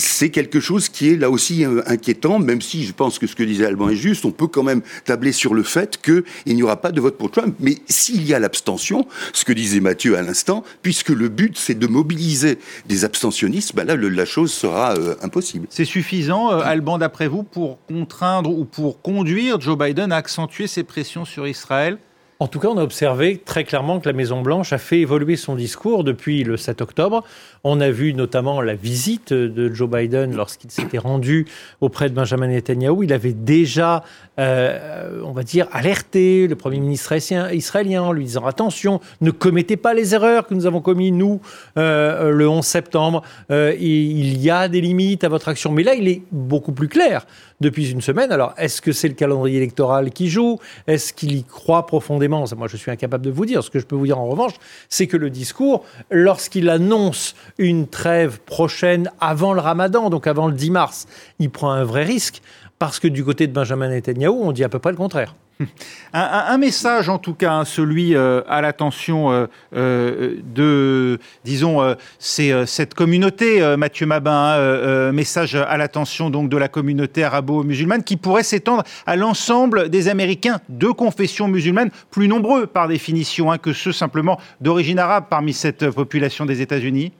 c'est 0.00 0.30
quelque 0.30 0.58
chose 0.58 0.88
qui 0.88 1.10
est 1.10 1.16
là 1.16 1.30
aussi 1.30 1.64
euh, 1.64 1.82
inquiétant, 1.86 2.38
même 2.38 2.60
si 2.60 2.84
je 2.84 2.92
pense 2.92 3.18
que 3.18 3.26
ce 3.26 3.36
que 3.36 3.42
disait 3.42 3.66
Alban 3.66 3.90
est 3.90 3.96
juste, 3.96 4.24
on 4.24 4.32
peut 4.32 4.48
quand 4.48 4.62
même 4.62 4.82
tabler 5.04 5.32
sur 5.32 5.54
le 5.54 5.62
fait 5.62 6.00
qu'il 6.02 6.56
n'y 6.56 6.62
aura 6.62 6.80
pas 6.80 6.90
de 6.90 7.00
vote 7.00 7.16
pour 7.16 7.30
Trump. 7.30 7.54
Mais 7.60 7.76
s'il 7.88 8.26
y 8.26 8.34
a 8.34 8.38
l'abstention, 8.38 9.06
ce 9.32 9.44
que 9.44 9.52
disait 9.52 9.80
Mathieu 9.80 10.16
à 10.16 10.22
l'instant, 10.22 10.64
puisque 10.82 11.10
le 11.10 11.28
but 11.28 11.56
c'est 11.56 11.78
de 11.78 11.86
mobiliser 11.86 12.58
des 12.86 13.04
abstentionnistes, 13.04 13.74
ben 13.74 13.86
là 13.86 13.96
la 13.96 14.24
chose 14.24 14.52
sera 14.52 14.94
euh, 14.94 15.14
impossible. 15.22 15.66
C'est 15.70 15.84
suffisant, 15.84 16.52
euh, 16.52 16.60
Alban, 16.64 16.98
d'après 16.98 17.28
vous, 17.28 17.42
pour 17.42 17.78
contraindre 17.86 18.50
ou 18.50 18.64
pour 18.64 19.02
conduire 19.02 19.60
Joe 19.60 19.78
Biden 19.78 20.12
à 20.12 20.16
accentuer 20.16 20.66
ses 20.66 20.82
pressions 20.82 21.24
sur 21.24 21.46
Israël? 21.46 21.98
En 22.40 22.48
tout 22.48 22.58
cas, 22.58 22.68
on 22.68 22.78
a 22.78 22.82
observé 22.82 23.36
très 23.36 23.64
clairement 23.64 24.00
que 24.00 24.08
la 24.08 24.14
Maison-Blanche 24.14 24.72
a 24.72 24.78
fait 24.78 25.00
évoluer 25.00 25.36
son 25.36 25.56
discours 25.56 26.04
depuis 26.04 26.42
le 26.42 26.56
7 26.56 26.80
octobre. 26.80 27.22
On 27.64 27.82
a 27.82 27.90
vu 27.90 28.14
notamment 28.14 28.62
la 28.62 28.74
visite 28.74 29.34
de 29.34 29.74
Joe 29.74 29.90
Biden 29.90 30.34
lorsqu'il 30.34 30.70
s'était 30.70 30.96
rendu 30.96 31.46
auprès 31.82 32.08
de 32.08 32.14
Benjamin 32.14 32.46
Netanyahu. 32.46 33.04
Il 33.04 33.12
avait 33.12 33.34
déjà, 33.34 34.04
euh, 34.38 35.20
on 35.22 35.32
va 35.32 35.42
dire, 35.42 35.68
alerté 35.70 36.48
le 36.48 36.56
Premier 36.56 36.80
ministre 36.80 37.12
israélien 37.52 38.04
en 38.04 38.12
lui 38.12 38.24
disant 38.24 38.46
attention, 38.46 39.02
ne 39.20 39.30
commettez 39.30 39.76
pas 39.76 39.92
les 39.92 40.14
erreurs 40.14 40.46
que 40.46 40.54
nous 40.54 40.64
avons 40.64 40.80
commises, 40.80 41.12
nous, 41.12 41.42
euh, 41.76 42.30
le 42.30 42.48
11 42.48 42.64
septembre. 42.64 43.22
Euh, 43.50 43.74
il 43.78 44.40
y 44.40 44.48
a 44.48 44.66
des 44.68 44.80
limites 44.80 45.24
à 45.24 45.28
votre 45.28 45.48
action. 45.48 45.72
Mais 45.72 45.82
là, 45.82 45.92
il 45.92 46.08
est 46.08 46.22
beaucoup 46.32 46.72
plus 46.72 46.88
clair 46.88 47.26
depuis 47.60 47.90
une 47.90 48.00
semaine. 48.00 48.32
Alors, 48.32 48.54
est-ce 48.56 48.80
que 48.80 48.92
c'est 48.92 49.08
le 49.08 49.14
calendrier 49.14 49.58
électoral 49.58 50.10
qui 50.10 50.30
joue? 50.30 50.58
Est-ce 50.86 51.12
qu'il 51.12 51.36
y 51.36 51.44
croit 51.44 51.84
profondément 51.86 52.29
Moi, 52.30 52.68
je 52.68 52.76
suis 52.76 52.90
incapable 52.90 53.24
de 53.24 53.30
vous 53.30 53.46
dire. 53.46 53.62
Ce 53.62 53.70
que 53.70 53.78
je 53.78 53.86
peux 53.86 53.96
vous 53.96 54.06
dire 54.06 54.18
en 54.18 54.26
revanche, 54.26 54.54
c'est 54.88 55.06
que 55.06 55.16
le 55.16 55.30
discours, 55.30 55.84
lorsqu'il 56.10 56.68
annonce 56.70 57.34
une 57.58 57.86
trêve 57.86 58.40
prochaine 58.40 59.10
avant 59.20 59.52
le 59.52 59.60
ramadan, 59.60 60.10
donc 60.10 60.26
avant 60.26 60.46
le 60.46 60.54
10 60.54 60.70
mars, 60.70 61.06
il 61.38 61.50
prend 61.50 61.70
un 61.70 61.84
vrai 61.84 62.04
risque, 62.04 62.42
parce 62.78 62.98
que 62.98 63.08
du 63.08 63.24
côté 63.24 63.46
de 63.46 63.52
Benjamin 63.52 63.88
Netanyahu, 63.88 64.30
on 64.30 64.52
dit 64.52 64.64
à 64.64 64.68
peu 64.68 64.78
près 64.78 64.90
le 64.90 64.96
contraire. 64.96 65.34
Un, 66.12 66.58
message 66.58 67.08
en 67.08 67.18
tout 67.18 67.34
cas, 67.34 67.52
hein, 67.52 67.64
celui 67.64 68.14
euh, 68.14 68.42
à 68.48 68.60
l'attention 68.60 69.30
euh, 69.30 69.46
euh, 69.74 70.36
de, 70.44 71.18
disons, 71.44 71.96
cette 72.18 72.94
communauté, 72.94 73.76
Mathieu 73.76 74.06
Mabin, 74.06 74.32
hein, 74.32 75.12
message 75.12 75.54
à 75.54 75.76
l'attention 75.76 76.30
donc 76.30 76.48
de 76.48 76.56
la 76.56 76.68
communauté 76.68 77.22
arabo-musulmane 77.22 78.02
qui 78.02 78.16
pourrait 78.16 78.42
s'étendre 78.42 78.82
à 79.06 79.16
l'ensemble 79.16 79.88
des 79.88 80.08
Américains 80.08 80.60
de 80.68 80.88
confession 80.88 81.48
musulmane, 81.48 81.90
plus 82.10 82.28
nombreux 82.28 82.66
par 82.66 82.88
définition 82.88 83.52
hein, 83.52 83.58
que 83.58 83.72
ceux 83.72 83.92
simplement 83.92 84.38
d'origine 84.60 84.98
arabe 84.98 85.26
parmi 85.30 85.52
cette 85.52 85.90
population 85.90 86.46
des 86.46 86.60
États-Unis. 86.60 87.12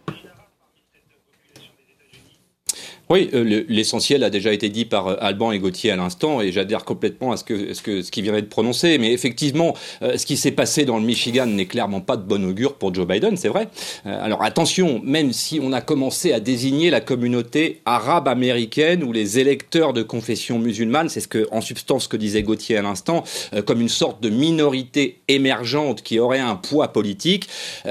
Oui, 3.11 3.29
euh, 3.35 3.65
l'essentiel 3.69 4.23
a 4.23 4.31
déjà 4.31 4.53
été 4.53 4.69
dit 4.69 4.85
par 4.85 5.09
euh, 5.09 5.17
Alban 5.19 5.51
et 5.51 5.59
Gauthier 5.59 5.91
à 5.91 5.97
l'instant, 5.97 6.41
et 6.41 6.53
j'adhère 6.53 6.85
complètement 6.85 7.33
à 7.33 7.37
ce 7.37 7.43
que 7.43 7.75
ce 7.75 7.83
que 7.83 8.03
ce 8.03 8.13
qui 8.13 8.23
vient 8.23 8.33
de 8.35 8.43
prononcer. 8.43 8.99
Mais 8.99 9.13
effectivement, 9.13 9.75
euh, 10.03 10.17
ce 10.17 10.25
qui 10.25 10.37
s'est 10.37 10.53
passé 10.53 10.85
dans 10.85 10.97
le 10.97 11.03
Michigan 11.03 11.47
n'est 11.47 11.67
clairement 11.67 12.01
pas 12.01 12.17
de 12.17 12.23
bon 12.23 12.49
augure 12.49 12.75
pour 12.75 12.95
Joe 12.95 13.09
Biden, 13.09 13.37
c'est 13.37 13.49
vrai. 13.49 13.67
alors 14.05 14.45
attention, 14.45 15.01
même 15.03 15.33
si 15.33 15.59
on 15.61 15.73
a 15.73 15.81
commencé 15.81 16.33
à 16.33 16.39
désigner 16.39 16.91
la 16.91 17.01
communauté 17.01 17.81
arabe 17.85 18.29
américaine 18.29 19.03
ou 19.03 19.11
les 19.11 19.41
électeurs 19.41 19.93
de 19.93 20.05
confession 20.05 20.61
musulmane, 20.61 21.09
c'est 21.09 21.21
ce 21.21 21.29
que 21.29 21.49
en 21.51 21.61
substance 21.61 22.05
ce 22.05 22.09
que 22.09 22.17
disait 22.17 22.45
Gauthier 22.45 22.77
à 22.77 22.83
l'instant, 22.83 23.25
comme 23.67 23.81
une 23.81 23.89
sorte 23.89 24.23
de 24.23 24.31
minorité 24.31 25.19
émergente 25.27 26.03
qui 26.03 26.21
aurait 26.21 26.39
un 26.39 26.55
poids 26.55 26.93
politique, 26.93 27.49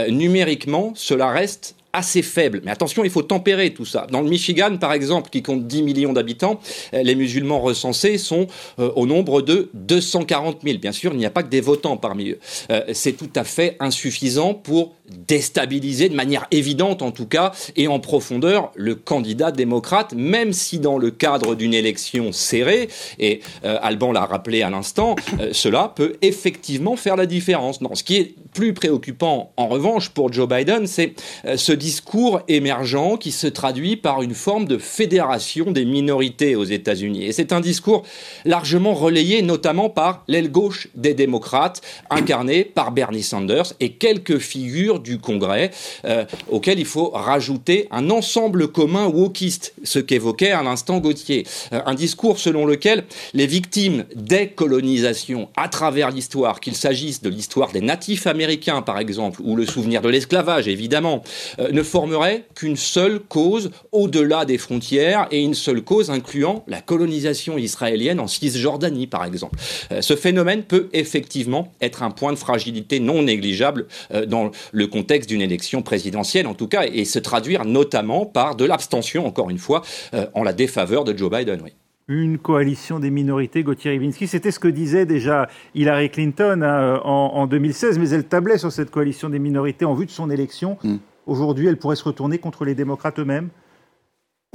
numériquement, 0.10 0.94
cela 0.96 1.30
reste 1.30 1.76
assez 1.94 2.22
faible. 2.22 2.62
Mais 2.64 2.72
attention, 2.72 3.04
il 3.04 3.10
faut 3.10 3.24
tempérer 3.24 3.74
tout 3.74 3.86
ça. 3.86 4.06
Dans 4.12 4.22
le 4.22 4.30
Michigan, 4.30 4.78
par 4.78 4.94
exemple, 4.94 5.30
qui 5.30 5.42
compte 5.42 5.66
10 5.66 5.82
millions 5.84 6.14
d'habitants, 6.14 6.60
euh, 6.94 7.04
les 7.04 7.16
musulmans 7.16 7.60
recensés 7.60 8.18
sont 8.18 8.48
euh, 8.80 8.92
au 8.96 9.06
nombre 9.06 9.42
de 9.42 9.70
240 9.74 10.60
000. 10.64 10.78
Bien 10.78 10.92
sûr, 10.92 11.14
il 11.14 11.18
n'y 11.18 11.26
a 11.26 11.32
pas 11.32 11.44
que 11.44 11.50
des 11.50 11.62
votants 11.62 11.98
parmi 11.98 12.30
eux. 12.30 12.40
Euh, 12.72 12.84
c'est 12.94 13.14
tout 13.14 13.30
à 13.36 13.44
fait 13.44 13.76
insuffisant 13.80 14.54
pour 14.54 14.96
déstabiliser 15.28 16.10
de 16.10 16.16
manière 16.16 16.46
évidente, 16.52 17.02
en 17.02 17.12
tout 17.12 17.26
cas, 17.26 17.52
et 17.76 17.88
en 17.88 18.00
profondeur, 18.00 18.72
le 18.76 18.94
candidat 18.94 19.52
démocrate, 19.52 20.14
même 20.14 20.54
si 20.54 20.78
dans 20.78 21.00
le 21.00 21.10
cadre 21.10 21.56
d'une 21.56 21.74
élection 21.74 22.32
serrée, 22.32 22.90
et 23.18 23.40
Alban 23.64 24.12
l'a 24.12 24.28
rappelé 24.28 24.62
à 24.62 24.70
l'instant, 24.70 25.16
cela 25.52 25.92
peut 25.96 26.18
effectivement 26.22 26.96
faire 26.96 27.16
la 27.16 27.26
différence. 27.26 27.82
Non, 27.82 27.96
ce 27.96 28.04
qui 28.04 28.18
est 28.18 28.36
plus 28.54 28.76
préoccupant, 28.76 29.52
en 29.58 29.68
revanche, 29.68 30.10
pour 30.10 30.32
Joe 30.32 30.48
Biden, 30.48 30.86
c'est 30.86 31.16
ce 31.56 31.74
discours 31.80 32.42
émergent 32.48 33.18
qui 33.20 33.32
se 33.32 33.48
traduit 33.48 33.96
par 33.96 34.22
une 34.22 34.36
forme 34.36 34.66
de 34.66 34.78
fédération 34.78 35.72
des 35.72 35.86
minorités 35.86 36.56
aux 36.56 36.66
États-Unis. 36.66 37.26
Et 37.26 37.32
c'est 37.32 37.54
un 37.54 37.62
discours 37.62 38.04
largement 38.46 38.94
relayé 38.94 39.42
notamment 39.42 39.90
par 39.90 40.24
l'aile 40.28 40.52
gauche 40.52 40.90
des 40.96 41.16
démocrates, 41.16 41.82
incarnée 42.10 42.64
par 42.64 42.92
Bernie 42.92 43.24
Sanders 43.24 43.74
et 43.80 43.94
quelques 43.94 44.38
figures 44.38 45.00
du 45.00 45.18
Congrès, 45.18 45.72
euh, 46.06 46.26
auxquelles 46.50 46.80
il 46.80 46.86
faut 46.86 47.10
rajouter 47.10 47.88
un 47.90 48.10
ensemble 48.10 48.68
commun 48.68 49.08
wokiste, 49.08 49.74
ce 49.84 50.00
qu'évoquait 50.00 50.52
à 50.52 50.62
l'instant 50.62 51.00
Gauthier. 51.00 51.46
Euh, 51.74 51.82
un 51.86 51.96
discours 51.96 52.38
selon 52.38 52.66
lequel 52.66 53.06
les 53.34 53.48
victimes 53.48 54.06
des 54.16 54.48
colonisations 54.50 55.50
à 55.56 55.70
travers 55.70 56.12
l'histoire, 56.12 56.60
qu'il 56.60 56.76
s'agisse 56.76 57.22
de 57.22 57.30
l'histoire 57.30 57.72
des 57.72 57.82
natifs 57.82 58.28
américains 58.28 58.82
par 58.82 59.00
exemple, 59.00 59.42
ou 59.44 59.56
le 59.56 59.66
souvenir 59.66 60.02
de 60.02 60.10
l'esclavage 60.10 60.68
évidemment, 60.68 61.24
euh, 61.60 61.69
ne 61.72 61.84
formerait 61.84 62.46
qu'une 62.56 62.76
seule 62.76 63.20
cause 63.20 63.72
au-delà 63.92 64.46
des 64.46 64.58
frontières 64.58 65.28
et 65.32 65.42
une 65.42 65.54
seule 65.54 65.82
cause 65.82 66.10
incluant 66.10 66.64
la 66.68 66.82
colonisation 66.82 67.58
israélienne 67.58 68.20
en 68.20 68.28
Cisjordanie, 68.28 69.08
par 69.08 69.26
exemple. 69.26 69.58
Euh, 69.92 70.02
ce 70.02 70.16
phénomène 70.16 70.64
peut 70.64 70.90
effectivement 70.94 71.72
être 71.82 72.04
un 72.04 72.12
point 72.12 72.34
de 72.34 72.38
fragilité 72.38 73.00
non 73.00 73.24
négligeable 73.24 73.88
euh, 74.14 74.26
dans 74.26 74.52
le 74.72 74.88
contexte 74.88 75.30
d'une 75.30 75.42
élection 75.42 75.82
présidentielle, 75.82 76.48
en 76.48 76.54
tout 76.54 76.68
cas, 76.68 76.86
et 76.86 77.06
se 77.06 77.20
traduire 77.20 77.66
notamment 77.66 78.26
par 78.26 78.56
de 78.56 78.66
l'abstention, 78.66 79.26
encore 79.26 79.50
une 79.50 79.58
fois, 79.58 79.84
euh, 80.14 80.26
en 80.34 80.44
la 80.44 80.54
défaveur 80.54 81.04
de 81.04 81.18
Joe 81.18 81.32
Biden. 81.32 81.62
Oui 81.64 81.72
une 82.12 82.40
coalition 82.40 83.00
des 83.00 83.12
minorités, 83.12 83.62
Gauthier 83.62 83.92
Ribinski. 83.92 84.26
C'était 84.26 84.50
ce 84.50 84.60
que 84.60 84.68
disait 84.68 85.06
déjà 85.06 85.48
Hillary 85.76 86.10
Clinton 86.10 86.64
hein, 86.64 87.00
en, 87.04 87.46
2016, 87.46 88.00
mais 88.00 88.10
elle 88.10 88.24
tablait 88.24 88.58
sur 88.58 88.72
cette 88.72 88.90
coalition 88.90 89.30
des 89.30 89.38
minorités 89.38 89.86
en 89.86 89.94
vue 89.94 90.08
de 90.08 90.12
son 90.12 90.32
élection. 90.32 90.80
Mm 90.84 90.96
aujourd'hui, 91.30 91.68
elle 91.68 91.78
pourrait 91.78 91.96
se 91.96 92.04
retourner 92.04 92.38
contre 92.38 92.66
les 92.66 92.76
démocrates 92.76 93.20
eux-mêmes 93.20 93.50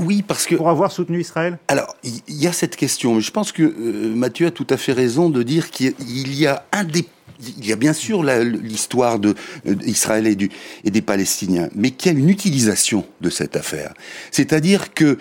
oui, 0.01 0.23
parce 0.23 0.47
que 0.47 0.57
pour 0.57 0.71
avoir 0.71 0.91
soutenu 0.91 1.21
Israël? 1.21 1.59
Alors, 1.69 1.95
il 2.03 2.21
y 2.29 2.49
a 2.49 2.53
cette 2.53 2.75
question. 2.75 3.21
Je 3.21 3.31
pense 3.31 3.53
que 3.53 3.63
euh, 3.63 4.15
Mathieu 4.15 4.49
a 4.49 4.51
tout 4.51 4.67
à 4.71 4.77
fait 4.77 4.93
raison 4.93 5.31
de 5.31 5.45
dire 5.45 5.71
qu'il 5.71 5.95
y 6.37 6.47
a 6.47 6.67
un 6.73 6.83
des 6.83 7.07
il 7.59 7.67
y 7.67 7.73
a 7.73 7.77
bien 7.77 7.93
sûr 7.93 8.23
l'histoire 8.23 9.19
d'Israël 9.19 10.27
et, 10.27 10.51
et 10.85 10.91
des 10.91 11.03
Palestiniens, 11.03 11.69
mais 11.75 11.91
qu'il 11.91 12.13
y 12.13 12.17
a 12.17 12.19
une 12.19 12.31
utilisation 12.31 13.05
de 13.21 13.29
cette 13.29 13.57
affaire. 13.57 13.93
C'est-à-dire 14.31 14.95
que 14.95 15.19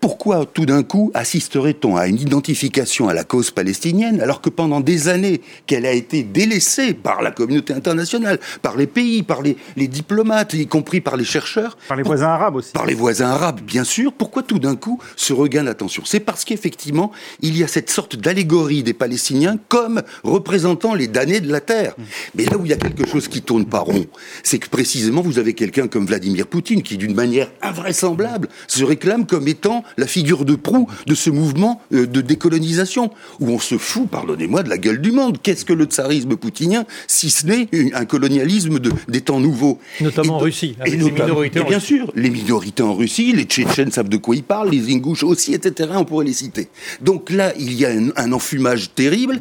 pourquoi 0.00 0.46
tout 0.46 0.64
d'un 0.64 0.82
coup 0.82 1.10
assisterait-on 1.14 1.96
à 1.96 2.06
une 2.06 2.18
identification 2.18 3.08
à 3.08 3.14
la 3.14 3.22
cause 3.22 3.50
palestinienne 3.50 4.20
alors 4.20 4.40
que 4.40 4.48
pendant 4.48 4.80
des 4.80 5.08
années 5.08 5.42
qu'elle 5.66 5.84
a 5.84 5.92
été 5.92 6.22
délaissée 6.22 6.94
par 6.94 7.20
la 7.20 7.30
communauté 7.30 7.74
internationale, 7.74 8.38
par 8.62 8.76
les 8.76 8.86
pays, 8.86 9.22
par 9.22 9.42
les, 9.42 9.56
diplomates, 9.76 10.54
y 10.54 10.66
compris 10.66 11.00
par 11.00 11.16
les 11.16 11.24
chercheurs 11.24 11.76
Par 11.86 11.98
les 11.98 12.02
voisins 12.02 12.28
arabes 12.28 12.56
aussi. 12.56 12.72
Par 12.72 12.86
les 12.86 12.94
voisins 12.94 13.28
arabes, 13.28 13.60
bien 13.60 13.84
sûr. 13.84 14.12
Pourquoi 14.12 14.42
tout 14.42 14.58
d'un 14.58 14.74
coup 14.74 14.98
ce 15.16 15.32
regain 15.32 15.64
d'attention? 15.64 16.02
C'est 16.06 16.20
parce 16.20 16.44
qu'effectivement, 16.44 17.12
il 17.42 17.56
y 17.56 17.62
a 17.62 17.68
cette 17.68 17.90
sorte 17.90 18.16
d'allégorie 18.16 18.82
des 18.82 18.94
Palestiniens 18.94 19.58
comme 19.68 20.02
représentant 20.24 20.94
les 20.94 21.08
damnés 21.08 21.40
de 21.40 21.52
la 21.52 21.60
terre. 21.60 21.94
Mais 22.34 22.46
là 22.46 22.56
où 22.56 22.64
il 22.64 22.70
y 22.70 22.74
a 22.74 22.76
quelque 22.76 23.06
chose 23.06 23.28
qui 23.28 23.42
tourne 23.42 23.66
pas 23.66 23.80
rond, 23.80 24.06
c'est 24.42 24.58
que 24.58 24.68
précisément 24.68 25.20
vous 25.20 25.38
avez 25.38 25.52
quelqu'un 25.52 25.88
comme 25.88 26.06
Vladimir 26.06 26.46
Poutine 26.46 26.82
qui, 26.82 26.96
d'une 26.96 27.14
manière 27.14 27.50
invraisemblable, 27.60 28.48
se 28.66 28.82
réclame 28.82 29.26
comme 29.26 29.46
étant 29.46 29.84
la 29.96 30.06
figure 30.06 30.44
de 30.44 30.54
proue 30.54 30.88
de 31.06 31.14
ce 31.14 31.30
mouvement 31.30 31.80
euh, 31.92 32.06
de 32.06 32.20
décolonisation, 32.20 33.10
où 33.40 33.50
on 33.50 33.58
se 33.58 33.78
fout, 33.78 34.08
pardonnez-moi, 34.08 34.62
de 34.62 34.68
la 34.68 34.78
gueule 34.78 35.00
du 35.00 35.12
monde. 35.12 35.38
Qu'est-ce 35.42 35.64
que 35.64 35.72
le 35.72 35.84
tsarisme 35.84 36.36
poutinien, 36.36 36.84
si 37.06 37.30
ce 37.30 37.46
n'est 37.46 37.68
un 37.94 38.04
colonialisme 38.04 38.78
de, 38.78 38.92
des 39.08 39.20
temps 39.20 39.40
nouveaux? 39.40 39.78
Notamment 40.00 40.36
en 40.36 40.38
Russie, 40.38 40.76
avec 40.80 40.94
et 40.94 40.96
les 40.96 41.10
minorités 41.10 41.64
Bien 41.64 41.80
sûr, 41.80 42.12
les 42.14 42.30
minorités 42.30 42.82
en 42.82 42.94
Russie, 42.94 43.32
les 43.32 43.44
Tchétchènes 43.44 43.92
savent 43.92 44.08
de 44.08 44.16
quoi 44.16 44.34
ils 44.34 44.42
parlent, 44.42 44.70
les 44.70 44.92
Ingouches 44.92 45.22
aussi, 45.22 45.54
etc., 45.54 45.90
on 45.94 46.04
pourrait 46.04 46.26
les 46.26 46.32
citer. 46.32 46.68
Donc 47.00 47.30
là, 47.30 47.52
il 47.58 47.74
y 47.74 47.84
a 47.84 47.90
un, 48.16 48.32
enfumage 48.32 48.94
terrible 48.94 49.40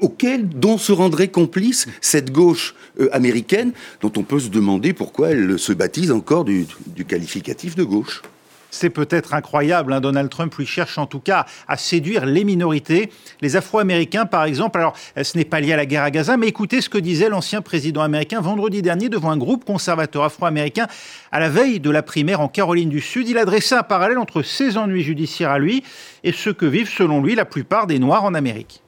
auquel, 0.00 0.48
dont 0.48 0.78
se 0.78 0.92
rendrait 0.92 1.28
complice 1.28 1.86
cette 2.00 2.30
gauche 2.30 2.74
euh, 3.00 3.08
américaine, 3.12 3.72
dont 4.00 4.12
on 4.16 4.22
peut 4.22 4.38
se 4.38 4.48
demander 4.48 4.92
pourquoi 4.92 5.30
elle 5.30 5.58
se 5.58 5.72
baptise 5.72 6.10
encore 6.12 6.44
du 6.44 6.66
qualificatif 7.06 7.74
de 7.74 7.84
gauche. 7.84 8.22
C'est 8.70 8.90
peut-être 8.90 9.34
incroyable. 9.34 9.92
Hein. 9.92 10.00
Donald 10.00 10.30
Trump 10.30 10.54
lui 10.54 10.66
cherche 10.66 10.98
en 10.98 11.06
tout 11.06 11.20
cas 11.20 11.46
à 11.68 11.76
séduire 11.76 12.26
les 12.26 12.44
minorités, 12.44 13.10
les 13.40 13.56
Afro-Américains 13.56 14.26
par 14.26 14.44
exemple. 14.44 14.78
Alors, 14.78 14.96
ce 15.20 15.36
n'est 15.36 15.44
pas 15.44 15.60
lié 15.60 15.72
à 15.72 15.76
la 15.76 15.86
guerre 15.86 16.02
à 16.02 16.10
Gaza, 16.10 16.36
mais 16.36 16.48
écoutez 16.48 16.80
ce 16.80 16.88
que 16.88 16.98
disait 16.98 17.28
l'ancien 17.28 17.62
président 17.62 18.02
américain 18.02 18.40
vendredi 18.40 18.82
dernier 18.82 19.08
devant 19.08 19.30
un 19.30 19.36
groupe 19.36 19.64
conservateur 19.64 20.24
afro-américain 20.24 20.86
à 21.32 21.40
la 21.40 21.48
veille 21.48 21.80
de 21.80 21.90
la 21.90 22.02
primaire 22.02 22.40
en 22.40 22.48
Caroline 22.48 22.88
du 22.88 23.00
Sud. 23.00 23.28
Il 23.28 23.38
adressait 23.38 23.74
un 23.74 23.82
parallèle 23.82 24.18
entre 24.18 24.42
ses 24.42 24.76
ennuis 24.76 25.02
judiciaires 25.02 25.50
à 25.50 25.58
lui 25.58 25.82
et 26.24 26.32
ce 26.32 26.50
que 26.50 26.66
vivent 26.66 26.90
selon 26.90 27.22
lui 27.22 27.34
la 27.34 27.44
plupart 27.44 27.86
des 27.86 27.98
Noirs 27.98 28.24
en 28.24 28.34
Amérique. 28.34 28.82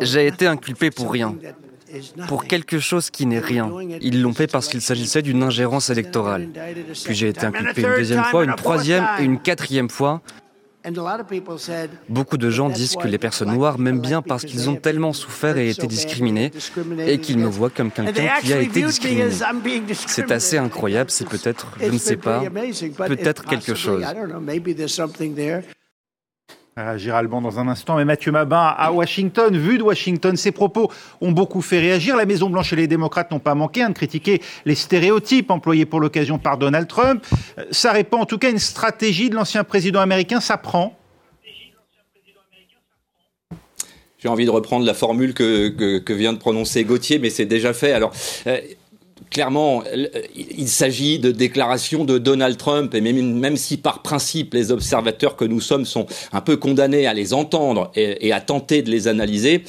J'ai 0.00 0.26
été 0.26 0.46
inculpé 0.46 0.90
pour 0.90 1.10
rien 1.10 1.34
pour 2.28 2.44
quelque 2.44 2.78
chose 2.78 3.10
qui 3.10 3.26
n'est 3.26 3.38
rien. 3.38 3.70
Ils 4.00 4.22
l'ont 4.22 4.32
fait 4.32 4.50
parce 4.50 4.68
qu'il 4.68 4.80
s'agissait 4.80 5.22
d'une 5.22 5.42
ingérence 5.42 5.90
électorale. 5.90 6.48
Puis 7.04 7.14
j'ai 7.14 7.28
été 7.28 7.46
inculpé 7.46 7.82
une 7.82 7.96
deuxième 7.96 8.24
fois, 8.24 8.44
une 8.44 8.54
troisième 8.54 9.06
et 9.18 9.24
une 9.24 9.40
quatrième 9.40 9.90
fois. 9.90 10.22
Beaucoup 12.08 12.36
de 12.36 12.48
gens 12.48 12.68
disent 12.68 12.94
que 12.94 13.08
les 13.08 13.18
personnes 13.18 13.52
noires 13.52 13.78
m'aiment 13.78 14.00
bien 14.00 14.22
parce 14.22 14.44
qu'ils 14.44 14.70
ont 14.70 14.76
tellement 14.76 15.12
souffert 15.12 15.56
et 15.56 15.70
été 15.70 15.86
discriminés 15.86 16.52
et 17.06 17.18
qu'ils 17.18 17.38
me 17.38 17.48
voient 17.48 17.70
comme 17.70 17.90
quelqu'un 17.90 18.28
qui 18.40 18.52
a 18.52 18.60
été 18.60 18.82
discriminé. 18.82 19.30
C'est 19.94 20.30
assez 20.30 20.58
incroyable, 20.58 21.10
c'est 21.10 21.28
peut-être, 21.28 21.66
je 21.80 21.90
ne 21.90 21.98
sais 21.98 22.16
pas, 22.16 22.42
peut-être 23.06 23.44
quelque 23.44 23.74
chose. 23.74 24.04
Gérald 26.96 27.30
Ban 27.30 27.40
dans 27.40 27.58
un 27.58 27.68
instant, 27.68 27.96
mais 27.96 28.04
Mathieu 28.04 28.32
Mabin 28.32 28.74
à 28.76 28.92
Washington, 28.92 29.56
vu 29.56 29.78
de 29.78 29.82
Washington, 29.82 30.36
ses 30.36 30.52
propos 30.52 30.92
ont 31.22 31.32
beaucoup 31.32 31.62
fait 31.62 31.78
réagir. 31.78 32.16
La 32.16 32.26
Maison-Blanche 32.26 32.74
et 32.74 32.76
les 32.76 32.86
démocrates 32.86 33.30
n'ont 33.30 33.38
pas 33.38 33.54
manqué 33.54 33.80
hein, 33.80 33.88
de 33.88 33.94
critiquer 33.94 34.42
les 34.66 34.74
stéréotypes 34.74 35.50
employés 35.50 35.86
pour 35.86 36.00
l'occasion 36.00 36.38
par 36.38 36.58
Donald 36.58 36.86
Trump. 36.86 37.24
Euh, 37.56 37.64
ça 37.70 37.92
répond 37.92 38.18
en 38.18 38.26
tout 38.26 38.36
cas 38.36 38.48
à 38.48 38.50
une 38.50 38.58
stratégie 38.58 39.30
de 39.30 39.36
l'ancien 39.36 39.64
président 39.64 40.00
américain, 40.00 40.40
ça 40.40 40.58
prend 40.58 40.94
j'ai 44.18 44.28
envie 44.28 44.46
de 44.46 44.50
reprendre 44.50 44.86
la 44.86 44.94
formule 44.94 45.34
que, 45.34 45.68
que, 45.98 46.12
vient 46.12 46.32
de 46.32 46.38
prononcer 46.38 46.84
Gauthier, 46.84 47.18
mais 47.18 47.28
c'est 47.28 47.44
déjà 47.44 47.74
fait. 47.74 47.92
Alors, 47.92 48.12
euh, 48.46 48.58
clairement, 49.30 49.82
il 50.34 50.68
s'agit 50.68 51.18
de 51.18 51.30
déclarations 51.30 52.04
de 52.04 52.18
Donald 52.18 52.56
Trump, 52.56 52.94
et 52.94 53.00
même, 53.00 53.56
si 53.56 53.76
par 53.76 54.02
principe 54.02 54.54
les 54.54 54.70
observateurs 54.70 55.36
que 55.36 55.44
nous 55.44 55.60
sommes 55.60 55.84
sont 55.84 56.06
un 56.32 56.40
peu 56.40 56.56
condamnés 56.56 57.06
à 57.06 57.14
les 57.14 57.34
entendre 57.34 57.90
et, 57.94 58.32
à 58.32 58.40
tenter 58.40 58.82
de 58.82 58.90
les 58.90 59.08
analyser, 59.08 59.64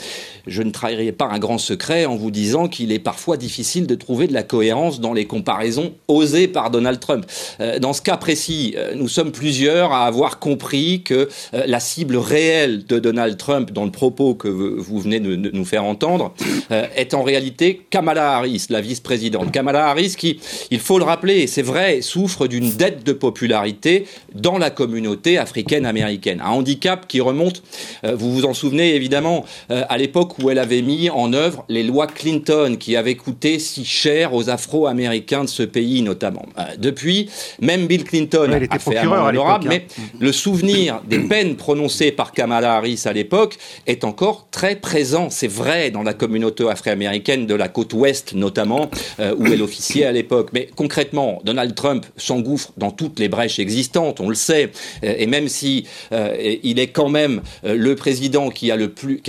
je 0.46 0.62
ne 0.64 0.72
trahirai 0.72 1.12
pas 1.12 1.26
un 1.26 1.40
grand 1.40 1.58
secret 1.58 2.06
en 2.06 2.16
vous 2.16 2.32
disant 2.32 2.68
qu'il 2.68 2.92
est 2.92 3.00
parfois 3.00 3.38
difficile 3.38 3.86
de 3.86 3.96
trouver 3.96 4.28
de 4.28 4.34
la 4.34 4.44
cohérence 4.44 5.02
dans 5.02 5.14
les 5.14 5.26
comparaisons 5.26 5.94
osées 6.08 6.48
par 6.48 6.72
Donald 6.72 7.00
Trump. 7.00 7.26
Euh, 7.60 7.80
dans 7.80 7.94
ce 7.94 8.02
cas 8.02 8.18
précis, 8.18 8.74
euh, 8.78 8.94
nous 8.96 9.10
sommes 9.10 9.32
plusieurs 9.32 9.92
à 9.92 10.06
avoir 10.06 10.40
compris 10.40 11.02
que 11.04 11.28
euh, 11.54 11.64
la 11.66 11.82
cible 11.82 12.16
réelle 12.16 12.86
de 12.86 13.00
Donald 13.00 13.38
Trump 13.38 13.72
dans 13.72 13.84
le 13.84 13.92
propos 13.92 14.36
que 14.36 14.48
vous 14.48 15.00
venez 15.00 15.20
de 15.20 15.36
nous 15.36 15.66
faire 15.66 15.84
entendre 15.84 16.34
est 16.70 17.14
en 17.14 17.24
réalité 17.24 17.86
Kamala 17.90 18.38
Harris, 18.38 18.68
la 18.70 18.82
vice-présidente 18.82 19.47
Kamala 19.52 19.88
Harris 19.88 20.16
qui, 20.18 20.40
il 20.72 20.80
faut 20.80 21.00
le 21.00 21.06
rappeler, 21.06 21.48
c'est 21.48 21.62
vrai, 21.62 22.02
souffre 22.02 22.48
d'une 22.48 22.72
dette 22.72 23.04
de 23.04 23.14
popularité 23.14 24.06
dans 24.34 24.58
la 24.58 24.70
communauté 24.70 25.38
africaine-américaine. 25.38 26.42
Un 26.42 26.50
handicap 26.50 27.08
qui 27.08 27.22
remonte, 27.22 27.64
euh, 28.04 28.16
vous 28.16 28.34
vous 28.34 28.46
en 28.46 28.54
souvenez 28.54 28.96
évidemment, 28.96 29.46
euh, 29.72 29.84
à 29.90 29.98
l'époque 29.98 30.40
où 30.40 30.50
elle 30.50 30.60
avait 30.60 30.82
mis 30.82 31.10
en 31.10 31.34
œuvre 31.34 31.66
les 31.70 31.84
lois 31.84 32.08
Clinton 32.08 32.78
qui 32.80 32.96
avaient 32.96 33.16
coûté 33.16 33.60
si 33.60 33.86
cher 33.86 34.34
aux 34.34 34.50
Afro-Américains 34.50 35.44
de 35.44 35.50
ce 35.50 35.64
pays 35.64 36.02
notamment. 36.02 36.46
Euh, 36.58 36.64
depuis, 36.78 37.30
même 37.62 37.88
Bill 37.88 38.04
Clinton 38.04 38.50
a 38.70 38.80
fait 38.80 38.98
un 38.98 39.08
honorable, 39.08 39.68
mais 39.70 39.86
hein. 40.00 40.04
le 40.20 40.32
souvenir 40.32 41.02
des 41.08 41.20
peines 41.20 41.56
prononcées 41.56 42.12
par 42.12 42.32
Kamala 42.32 42.76
Harris 42.76 43.04
à 43.06 43.14
l'époque 43.14 43.58
est 43.86 44.04
encore 44.04 44.48
très 44.52 44.76
présent. 44.76 45.30
C'est 45.30 45.48
vrai 45.48 45.92
dans 45.92 46.04
la 46.04 46.14
communauté 46.14 46.70
afro-américaine 46.70 47.48
de 47.48 47.56
la 47.56 47.68
côte 47.68 47.94
ouest 47.94 48.34
notamment, 48.34 48.90
où 49.38 49.46
elle 49.48 49.62
officiait 49.62 50.06
à 50.06 50.12
l'époque. 50.12 50.50
Mais 50.54 50.70
concrètement, 50.76 51.42
Donald 51.44 51.76
Trump 51.76 52.06
s'engouffre 52.18 52.72
dans 52.78 52.92
toutes 52.92 53.20
les 53.20 53.30
brèches 53.30 53.60
existantes, 53.60 54.20
on 54.20 54.30
le 54.30 54.36
sait, 54.36 54.72
et 55.04 55.28
même 55.28 55.48
si 55.48 55.86
il 56.12 56.80
est 56.80 56.88
quand 56.88 57.10
même 57.10 57.42
le 57.64 57.96
président 57.96 58.50
qui 58.50 58.72
a, 58.72 58.78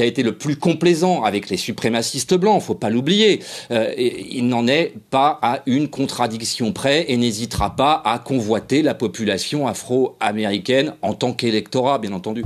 été 0.05 0.23
le 0.23 0.33
plus 0.33 0.57
complaisant 0.57 1.23
avec 1.23 1.51
les 1.51 1.57
suprémacistes 1.57 2.35
blancs, 2.35 2.63
faut 2.63 2.75
pas 2.75 2.91
l'oublier. 2.91 3.41
Euh, 3.71 3.93
il 3.97 4.47
n'en 4.49 4.67
est 4.67 4.93
pas 5.11 5.39
à 5.43 5.63
une 5.67 5.89
contradiction 5.89 6.73
près 6.73 7.07
et 7.09 7.17
n'hésitera 7.17 7.77
pas 7.77 8.03
à 8.05 8.19
convoiter 8.19 8.83
la 8.83 8.95
population 8.95 9.67
afro-américaine 9.67 10.95
en 11.03 11.15
tant 11.15 11.33
qu'électorat, 11.33 11.99
bien 11.99 12.13
entendu. 12.13 12.45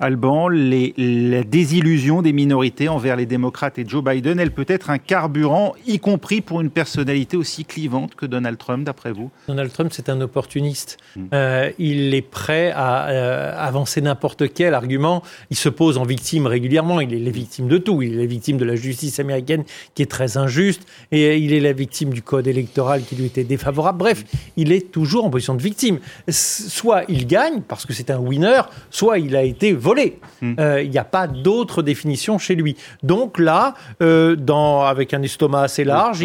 Alban, 0.00 0.48
la 0.48 1.42
désillusion 1.42 2.22
des 2.22 2.32
minorités 2.32 2.88
envers 2.88 3.16
les 3.16 3.26
démocrates 3.26 3.78
et 3.78 3.84
Joe 3.86 4.02
Biden, 4.02 4.38
elle 4.38 4.52
peut 4.52 4.66
être 4.68 4.90
un 4.90 4.98
carburant, 4.98 5.74
y 5.86 5.98
compris 5.98 6.40
pour 6.40 6.60
une 6.60 6.70
personnalité 6.70 7.36
aussi 7.36 7.64
clivante 7.64 8.14
que 8.14 8.26
Donald 8.26 8.58
Trump, 8.58 8.84
d'après 8.84 9.12
vous? 9.12 9.30
Donald 9.48 9.72
Trump, 9.72 9.90
c'est 9.92 10.08
un 10.08 10.20
opportuniste. 10.20 10.98
Hmm. 11.16 11.24
Euh, 11.32 11.70
il 11.78 12.14
est 12.14 12.22
prêt 12.22 12.72
à 12.74 13.08
euh, 13.08 13.54
avancer 13.56 14.00
n'importe 14.00 14.52
quel 14.52 14.74
argument. 14.74 15.22
Il 15.50 15.56
se 15.56 15.68
pose 15.68 15.98
en 15.98 16.04
victime 16.04 16.46
régulièrement. 16.46 17.00
Il 17.00 17.12
est 17.12 17.18
la 17.18 17.30
victime 17.30 17.68
de 17.68 17.78
tout. 17.78 18.02
Il 18.02 18.14
est 18.14 18.18
la 18.18 18.26
victime 18.26 18.56
de 18.56 18.64
la 18.64 18.76
justice 18.76 19.18
américaine 19.18 19.64
qui 19.94 20.02
est 20.02 20.10
très 20.10 20.36
injuste. 20.36 20.86
Et 21.10 21.38
il 21.38 21.52
est 21.52 21.60
la 21.60 21.72
victime 21.72 22.10
du 22.10 22.22
code 22.22 22.46
électoral 22.46 23.02
qui 23.02 23.16
lui 23.16 23.26
était 23.26 23.44
défavorable. 23.44 23.98
Bref, 23.98 24.24
il 24.56 24.72
est 24.72 24.92
toujours 24.92 25.24
en 25.24 25.30
position 25.30 25.54
de 25.54 25.62
victime. 25.62 25.98
Soit 26.28 27.02
il 27.08 27.26
gagne, 27.26 27.62
parce 27.62 27.84
que 27.86 27.92
c'est 27.92 28.10
un 28.10 28.18
winner, 28.18 28.62
soit 28.90 29.18
il 29.18 29.34
a 29.34 29.42
été 29.42 29.72
volé. 29.88 30.18
Hmm. 30.42 30.54
Euh, 30.60 30.82
il 30.82 30.90
n'y 30.90 30.98
a 30.98 31.04
pas 31.04 31.26
d'autre 31.26 31.82
définition 31.82 32.38
chez 32.38 32.54
lui. 32.54 32.76
Donc 33.02 33.38
là, 33.38 33.74
euh, 34.02 34.36
dans, 34.36 34.82
avec 34.82 35.14
un 35.14 35.22
estomac 35.22 35.62
assez 35.62 35.84
large, 35.84 36.20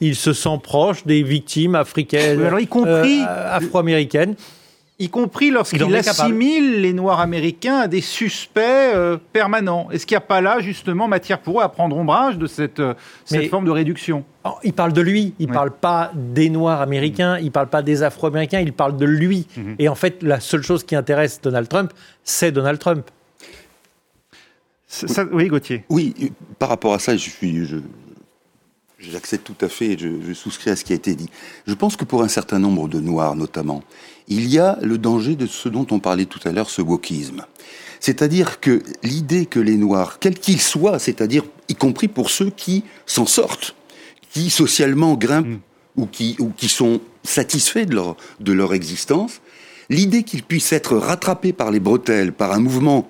il, 0.00 0.16
se 0.16 0.32
sent 0.32 0.58
proche 0.62 1.06
des 1.06 1.22
victimes 1.22 1.74
africaines, 1.74 2.42
alors, 2.42 2.60
y 2.60 2.66
compris 2.66 3.20
euh, 3.20 3.56
afro-américaines 3.56 4.34
y 4.98 5.08
compris 5.08 5.50
lorsqu'il 5.50 5.94
assimile 5.94 6.80
les 6.80 6.92
Noirs 6.92 7.20
américains 7.20 7.80
à 7.80 7.88
des 7.88 8.00
suspects 8.00 8.94
permanents. 9.32 9.88
Est-ce 9.90 10.06
qu'il 10.06 10.14
n'y 10.14 10.22
a 10.22 10.26
pas 10.26 10.40
là, 10.40 10.60
justement, 10.60 11.06
matière 11.06 11.40
pour 11.40 11.60
eux 11.60 11.62
à 11.62 11.68
prendre 11.68 11.96
ombrage 11.96 12.38
de 12.38 12.46
cette, 12.46 12.82
cette 13.24 13.50
forme 13.50 13.66
de 13.66 13.70
réduction? 13.70 14.24
Oh, 14.44 14.52
Il 14.62 14.72
parle 14.72 14.92
de 14.92 15.02
lui, 15.02 15.34
il 15.38 15.48
ne 15.48 15.52
parle 15.52 15.72
pas 15.72 16.12
des 16.14 16.48
Noirs 16.48 16.80
américains, 16.80 17.38
il 17.38 17.46
ne 17.46 17.50
parle 17.50 17.68
pas 17.68 17.82
des 17.82 18.02
Afro-Américains, 18.02 18.60
il 18.60 18.72
parle 18.72 18.96
de 18.96 19.04
lui. 19.04 19.46
Mhm. 19.56 19.76
Et 19.78 19.88
en 19.88 19.94
fait, 19.94 20.22
la 20.22 20.40
seule 20.40 20.62
chose 20.62 20.84
qui 20.84 20.96
intéresse 20.96 21.40
Donald 21.42 21.68
Trump, 21.68 21.92
c'est 22.24 22.52
Donald 22.52 22.78
Trump 22.78 23.10
oui, 25.32 25.48
Gauthier. 25.48 25.84
Oui, 25.88 26.32
par 26.58 26.68
rapport 26.68 26.94
à 26.94 26.98
ça, 26.98 27.16
je 27.16 27.28
suis, 27.28 27.64
je, 27.64 27.76
j'accepte 28.98 29.46
tout 29.46 29.64
à 29.64 29.68
fait 29.68 29.92
et 29.92 29.98
je, 29.98 30.32
souscris 30.32 30.70
à 30.70 30.76
ce 30.76 30.84
qui 30.84 30.92
a 30.92 30.96
été 30.96 31.14
dit. 31.14 31.28
Je 31.66 31.74
pense 31.74 31.96
que 31.96 32.04
pour 32.04 32.22
un 32.22 32.28
certain 32.28 32.58
nombre 32.58 32.88
de 32.88 33.00
Noirs, 33.00 33.36
notamment, 33.36 33.82
il 34.28 34.48
y 34.48 34.58
a 34.58 34.78
le 34.82 34.98
danger 34.98 35.36
de 35.36 35.46
ce 35.46 35.68
dont 35.68 35.86
on 35.90 36.00
parlait 36.00 36.24
tout 36.24 36.40
à 36.44 36.52
l'heure, 36.52 36.70
ce 36.70 36.82
wokisme. 36.82 37.44
C'est-à-dire 38.00 38.60
que 38.60 38.82
l'idée 39.02 39.46
que 39.46 39.60
les 39.60 39.76
Noirs, 39.76 40.18
quels 40.18 40.38
qu'ils 40.38 40.60
soient, 40.60 40.98
c'est-à-dire 40.98 41.44
y 41.68 41.74
compris 41.74 42.08
pour 42.08 42.30
ceux 42.30 42.50
qui 42.50 42.84
s'en 43.06 43.26
sortent, 43.26 43.74
qui 44.30 44.50
socialement 44.50 45.14
grimpent 45.14 45.46
mm. 45.46 45.60
ou, 46.02 46.06
qui, 46.06 46.36
ou 46.38 46.50
qui 46.50 46.68
sont 46.68 47.00
satisfaits 47.24 47.86
de 47.86 47.94
leur, 47.94 48.16
de 48.40 48.52
leur 48.52 48.74
existence, 48.74 49.40
l'idée 49.88 50.22
qu'ils 50.22 50.42
puissent 50.42 50.72
être 50.72 50.96
rattrapés 50.96 51.52
par 51.52 51.70
les 51.70 51.80
bretelles, 51.80 52.32
par 52.32 52.52
un 52.52 52.60
mouvement 52.60 53.08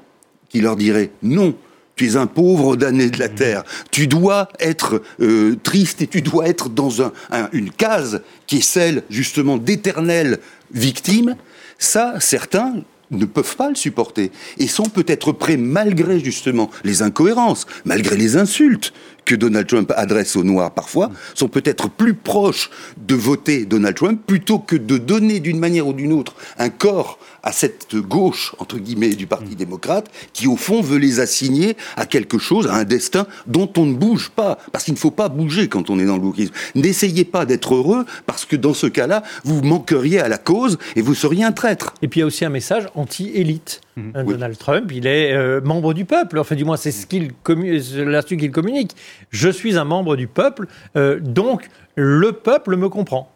qui 0.48 0.60
leur 0.60 0.76
dirait 0.76 1.10
non, 1.22 1.54
tu 1.96 2.06
es 2.06 2.16
un 2.16 2.26
pauvre 2.26 2.76
damné 2.76 3.08
de 3.08 3.18
la 3.18 3.30
terre. 3.30 3.64
Tu 3.90 4.06
dois 4.06 4.48
être 4.60 5.02
euh, 5.20 5.56
triste 5.62 6.02
et 6.02 6.06
tu 6.06 6.20
dois 6.20 6.46
être 6.46 6.68
dans 6.68 7.00
un, 7.02 7.12
une 7.52 7.70
case 7.70 8.20
qui 8.46 8.58
est 8.58 8.60
celle 8.60 9.02
justement 9.08 9.56
d'éternelle 9.56 10.38
victime. 10.72 11.36
Ça, 11.78 12.14
certains 12.20 12.74
ne 13.10 13.24
peuvent 13.24 13.56
pas 13.56 13.70
le 13.70 13.76
supporter 13.76 14.30
et 14.58 14.66
sont 14.66 14.90
peut-être 14.90 15.32
prêts, 15.32 15.56
malgré 15.56 16.20
justement 16.20 16.70
les 16.84 17.00
incohérences, 17.00 17.66
malgré 17.86 18.16
les 18.16 18.36
insultes 18.36 18.92
que 19.26 19.34
Donald 19.34 19.66
Trump 19.66 19.92
adresse 19.96 20.36
aux 20.36 20.44
Noirs 20.44 20.72
parfois, 20.72 21.10
sont 21.34 21.48
peut-être 21.48 21.90
plus 21.90 22.14
proches 22.14 22.70
de 22.96 23.14
voter 23.14 23.66
Donald 23.66 23.96
Trump 23.96 24.20
plutôt 24.26 24.58
que 24.58 24.76
de 24.76 24.96
donner 24.96 25.40
d'une 25.40 25.58
manière 25.58 25.86
ou 25.86 25.92
d'une 25.92 26.14
autre 26.14 26.34
un 26.58 26.70
corps 26.70 27.18
à 27.46 27.52
cette 27.52 27.94
gauche, 27.94 28.54
entre 28.58 28.78
guillemets, 28.78 29.14
du 29.14 29.28
Parti 29.28 29.52
mm. 29.52 29.56
démocrate, 29.56 30.10
qui 30.32 30.48
au 30.48 30.56
fond 30.56 30.80
veut 30.80 30.98
les 30.98 31.20
assigner 31.20 31.76
à 31.96 32.04
quelque 32.04 32.38
chose, 32.38 32.66
à 32.66 32.74
un 32.74 32.84
destin 32.84 33.26
dont 33.46 33.70
on 33.76 33.86
ne 33.86 33.94
bouge 33.94 34.30
pas. 34.30 34.58
Parce 34.72 34.84
qu'il 34.84 34.94
ne 34.94 34.98
faut 34.98 35.12
pas 35.12 35.28
bouger 35.28 35.68
quand 35.68 35.88
on 35.88 35.98
est 36.00 36.06
dans 36.06 36.16
le 36.16 36.22
wokisme. 36.22 36.52
N'essayez 36.74 37.24
pas 37.24 37.46
d'être 37.46 37.76
heureux, 37.76 38.04
parce 38.26 38.46
que 38.46 38.56
dans 38.56 38.74
ce 38.74 38.88
cas-là, 38.88 39.22
vous 39.44 39.62
manqueriez 39.62 40.18
à 40.18 40.28
la 40.28 40.38
cause 40.38 40.76
et 40.96 41.02
vous 41.02 41.14
seriez 41.14 41.44
un 41.44 41.52
traître. 41.52 41.94
Et 42.02 42.08
puis 42.08 42.18
il 42.18 42.22
y 42.22 42.24
a 42.24 42.26
aussi 42.26 42.44
un 42.44 42.50
message 42.50 42.88
anti-élite. 42.96 43.80
Mm. 43.96 44.24
Donald 44.24 44.58
Trump, 44.58 44.90
il 44.92 45.06
est 45.06 45.32
euh, 45.32 45.60
membre 45.60 45.94
du 45.94 46.04
peuple. 46.04 46.40
Enfin, 46.40 46.56
du 46.56 46.64
moins, 46.64 46.76
c'est 46.76 46.90
ce 46.90 47.06
qu'il 47.06 47.30
l'instrument 47.46 48.40
qu'il 48.40 48.50
communique. 48.50 48.96
Je 49.30 49.48
suis 49.48 49.76
un 49.76 49.84
membre 49.84 50.16
du 50.16 50.26
peuple, 50.26 50.66
euh, 50.96 51.20
donc 51.20 51.68
le 51.94 52.32
peuple 52.32 52.76
me 52.76 52.88
comprend. 52.88 53.32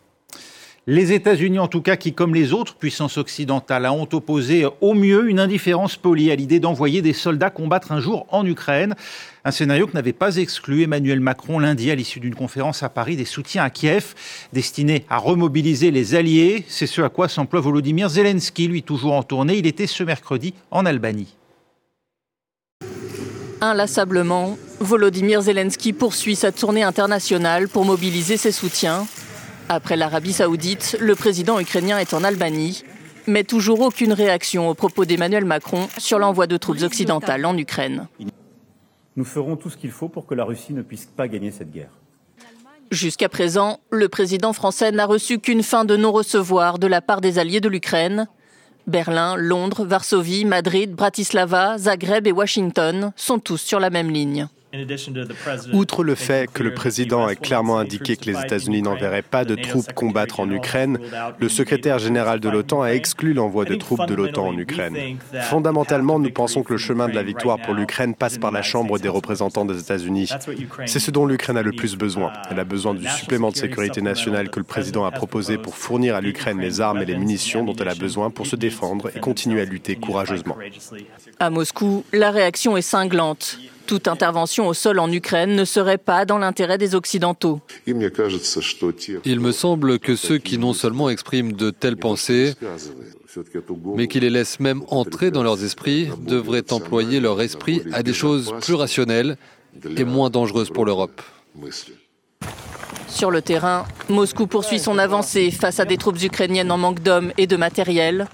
Les 0.86 1.12
États-Unis, 1.12 1.58
en 1.58 1.68
tout 1.68 1.82
cas, 1.82 1.96
qui, 1.96 2.14
comme 2.14 2.34
les 2.34 2.54
autres 2.54 2.74
puissances 2.74 3.18
occidentales, 3.18 3.86
ont 3.86 4.08
opposé 4.12 4.66
au 4.80 4.94
mieux 4.94 5.28
une 5.28 5.38
indifférence 5.38 5.96
polie 5.96 6.30
à 6.30 6.34
l'idée 6.34 6.58
d'envoyer 6.58 7.02
des 7.02 7.12
soldats 7.12 7.50
combattre 7.50 7.92
un 7.92 8.00
jour 8.00 8.26
en 8.30 8.46
Ukraine. 8.46 8.94
Un 9.44 9.50
scénario 9.50 9.86
que 9.86 9.92
n'avait 9.92 10.14
pas 10.14 10.36
exclu 10.36 10.82
Emmanuel 10.82 11.20
Macron 11.20 11.58
lundi 11.58 11.90
à 11.90 11.94
l'issue 11.94 12.18
d'une 12.18 12.34
conférence 12.34 12.82
à 12.82 12.88
Paris 12.88 13.16
des 13.16 13.26
soutiens 13.26 13.62
à 13.62 13.70
Kiev, 13.70 14.14
destiné 14.54 15.04
à 15.10 15.18
remobiliser 15.18 15.90
les 15.90 16.14
alliés. 16.14 16.64
C'est 16.66 16.86
ce 16.86 17.02
à 17.02 17.10
quoi 17.10 17.28
s'emploie 17.28 17.60
Volodymyr 17.60 18.08
Zelensky, 18.08 18.66
lui 18.66 18.82
toujours 18.82 19.12
en 19.12 19.22
tournée. 19.22 19.58
Il 19.58 19.66
était 19.66 19.86
ce 19.86 20.02
mercredi 20.02 20.54
en 20.70 20.86
Albanie. 20.86 21.36
Inlassablement, 23.60 24.56
Volodymyr 24.80 25.42
Zelensky 25.42 25.92
poursuit 25.92 26.36
sa 26.36 26.52
tournée 26.52 26.82
internationale 26.82 27.68
pour 27.68 27.84
mobiliser 27.84 28.36
ses 28.36 28.52
soutiens 28.52 29.06
après 29.70 29.96
l'Arabie 29.96 30.32
saoudite, 30.32 30.96
le 31.00 31.14
président 31.14 31.60
ukrainien 31.60 31.96
est 31.96 32.12
en 32.12 32.24
Albanie, 32.24 32.82
mais 33.28 33.44
toujours 33.44 33.82
aucune 33.82 34.12
réaction 34.12 34.68
aux 34.68 34.74
propos 34.74 35.04
d'Emmanuel 35.04 35.44
Macron 35.44 35.86
sur 35.96 36.18
l'envoi 36.18 36.48
de 36.48 36.56
troupes 36.56 36.82
occidentales 36.82 37.46
en 37.46 37.56
Ukraine. 37.56 38.08
Nous 39.14 39.24
ferons 39.24 39.54
tout 39.54 39.70
ce 39.70 39.76
qu'il 39.76 39.92
faut 39.92 40.08
pour 40.08 40.26
que 40.26 40.34
la 40.34 40.42
Russie 40.44 40.72
ne 40.72 40.82
puisse 40.82 41.06
pas 41.06 41.28
gagner 41.28 41.52
cette 41.52 41.70
guerre. 41.70 41.92
Jusqu'à 42.90 43.28
présent, 43.28 43.78
le 43.92 44.08
président 44.08 44.52
français 44.52 44.90
n'a 44.90 45.06
reçu 45.06 45.38
qu'une 45.38 45.62
fin 45.62 45.84
de 45.84 45.96
non-recevoir 45.96 46.80
de 46.80 46.88
la 46.88 47.00
part 47.00 47.20
des 47.20 47.38
alliés 47.38 47.60
de 47.60 47.68
l'Ukraine. 47.68 48.26
Berlin, 48.86 49.36
Londres, 49.36 49.84
Varsovie, 49.84 50.44
Madrid, 50.44 50.94
Bratislava, 50.94 51.78
Zagreb 51.78 52.26
et 52.26 52.32
Washington 52.32 53.12
sont 53.16 53.38
tous 53.38 53.58
sur 53.58 53.80
la 53.80 53.90
même 53.90 54.10
ligne. 54.10 54.48
Outre 55.72 56.04
le 56.04 56.14
fait 56.14 56.50
que 56.50 56.62
le 56.62 56.72
président 56.74 57.28
ait 57.28 57.36
clairement 57.36 57.78
indiqué 57.78 58.16
que 58.16 58.26
les 58.26 58.40
États-Unis 58.40 58.82
n'enverraient 58.82 59.22
pas 59.22 59.44
de 59.44 59.56
troupes 59.56 59.92
combattre 59.92 60.38
en 60.38 60.48
Ukraine, 60.50 60.98
le 61.38 61.48
secrétaire 61.48 61.98
général 61.98 62.38
de 62.38 62.48
l'OTAN 62.48 62.82
a 62.82 62.90
exclu 62.90 63.32
l'envoi 63.32 63.64
de 63.64 63.74
troupes 63.74 64.06
de 64.06 64.14
l'OTAN 64.14 64.48
en 64.48 64.56
Ukraine. 64.56 65.18
Fondamentalement, 65.42 66.18
nous 66.18 66.30
pensons 66.30 66.62
que 66.62 66.72
le 66.72 66.78
chemin 66.78 67.08
de 67.08 67.14
la 67.14 67.22
victoire 67.22 67.58
pour 67.60 67.74
l'Ukraine 67.74 68.14
passe 68.14 68.38
par 68.38 68.52
la 68.52 68.62
Chambre 68.62 68.98
des 68.98 69.08
représentants 69.08 69.64
des 69.64 69.80
États-Unis. 69.80 70.30
C'est 70.86 71.00
ce 71.00 71.10
dont 71.10 71.26
l'Ukraine 71.26 71.56
a 71.56 71.62
le 71.62 71.72
plus 71.72 71.96
besoin. 71.96 72.32
Elle 72.50 72.60
a 72.60 72.64
besoin 72.64 72.94
du 72.94 73.08
supplément 73.08 73.50
de 73.50 73.56
sécurité 73.56 74.02
nationale 74.02 74.50
que 74.50 74.60
le 74.60 74.64
président 74.64 75.04
a 75.04 75.10
proposé 75.10 75.58
pour 75.58 75.74
fournir 75.74 76.14
à 76.14 76.20
l'Ukraine 76.20 76.60
les 76.60 76.80
armes 76.80 77.02
et 77.02 77.06
les 77.06 77.16
munitions 77.16 77.64
dont 77.64 77.74
elle 77.74 77.88
a 77.88 77.94
besoin 77.94 78.30
pour 78.30 78.46
se 78.46 78.56
défendre 78.56 79.10
et 79.16 79.20
continuer 79.20 79.62
à 79.62 79.64
lutter 79.64 79.96
courageusement. 79.96 80.56
À 81.40 81.50
Moscou, 81.50 82.04
la 82.12 82.30
réaction 82.30 82.76
est 82.76 82.82
cinglante. 82.82 83.58
Toute 83.90 84.06
intervention 84.06 84.68
au 84.68 84.72
sol 84.72 85.00
en 85.00 85.10
Ukraine 85.10 85.56
ne 85.56 85.64
serait 85.64 85.98
pas 85.98 86.24
dans 86.24 86.38
l'intérêt 86.38 86.78
des 86.78 86.94
Occidentaux. 86.94 87.60
Il 87.88 89.40
me 89.40 89.50
semble 89.50 89.98
que 89.98 90.14
ceux 90.14 90.38
qui 90.38 90.58
non 90.58 90.74
seulement 90.74 91.10
expriment 91.10 91.50
de 91.50 91.70
telles 91.70 91.96
pensées, 91.96 92.54
mais 93.96 94.06
qui 94.06 94.20
les 94.20 94.30
laissent 94.30 94.60
même 94.60 94.84
entrer 94.86 95.32
dans 95.32 95.42
leurs 95.42 95.64
esprits, 95.64 96.08
devraient 96.20 96.72
employer 96.72 97.18
leur 97.18 97.42
esprit 97.42 97.82
à 97.92 98.04
des 98.04 98.12
choses 98.12 98.54
plus 98.60 98.74
rationnelles 98.74 99.36
et 99.96 100.04
moins 100.04 100.30
dangereuses 100.30 100.70
pour 100.70 100.84
l'Europe. 100.84 101.20
Sur 103.08 103.32
le 103.32 103.42
terrain, 103.42 103.86
Moscou 104.08 104.46
poursuit 104.46 104.78
son 104.78 104.98
avancée 104.98 105.50
face 105.50 105.80
à 105.80 105.84
des 105.84 105.96
troupes 105.96 106.22
ukrainiennes 106.22 106.70
en 106.70 106.78
manque 106.78 107.00
d'hommes 107.00 107.32
et 107.38 107.48
de 107.48 107.56
matériel. 107.56 108.28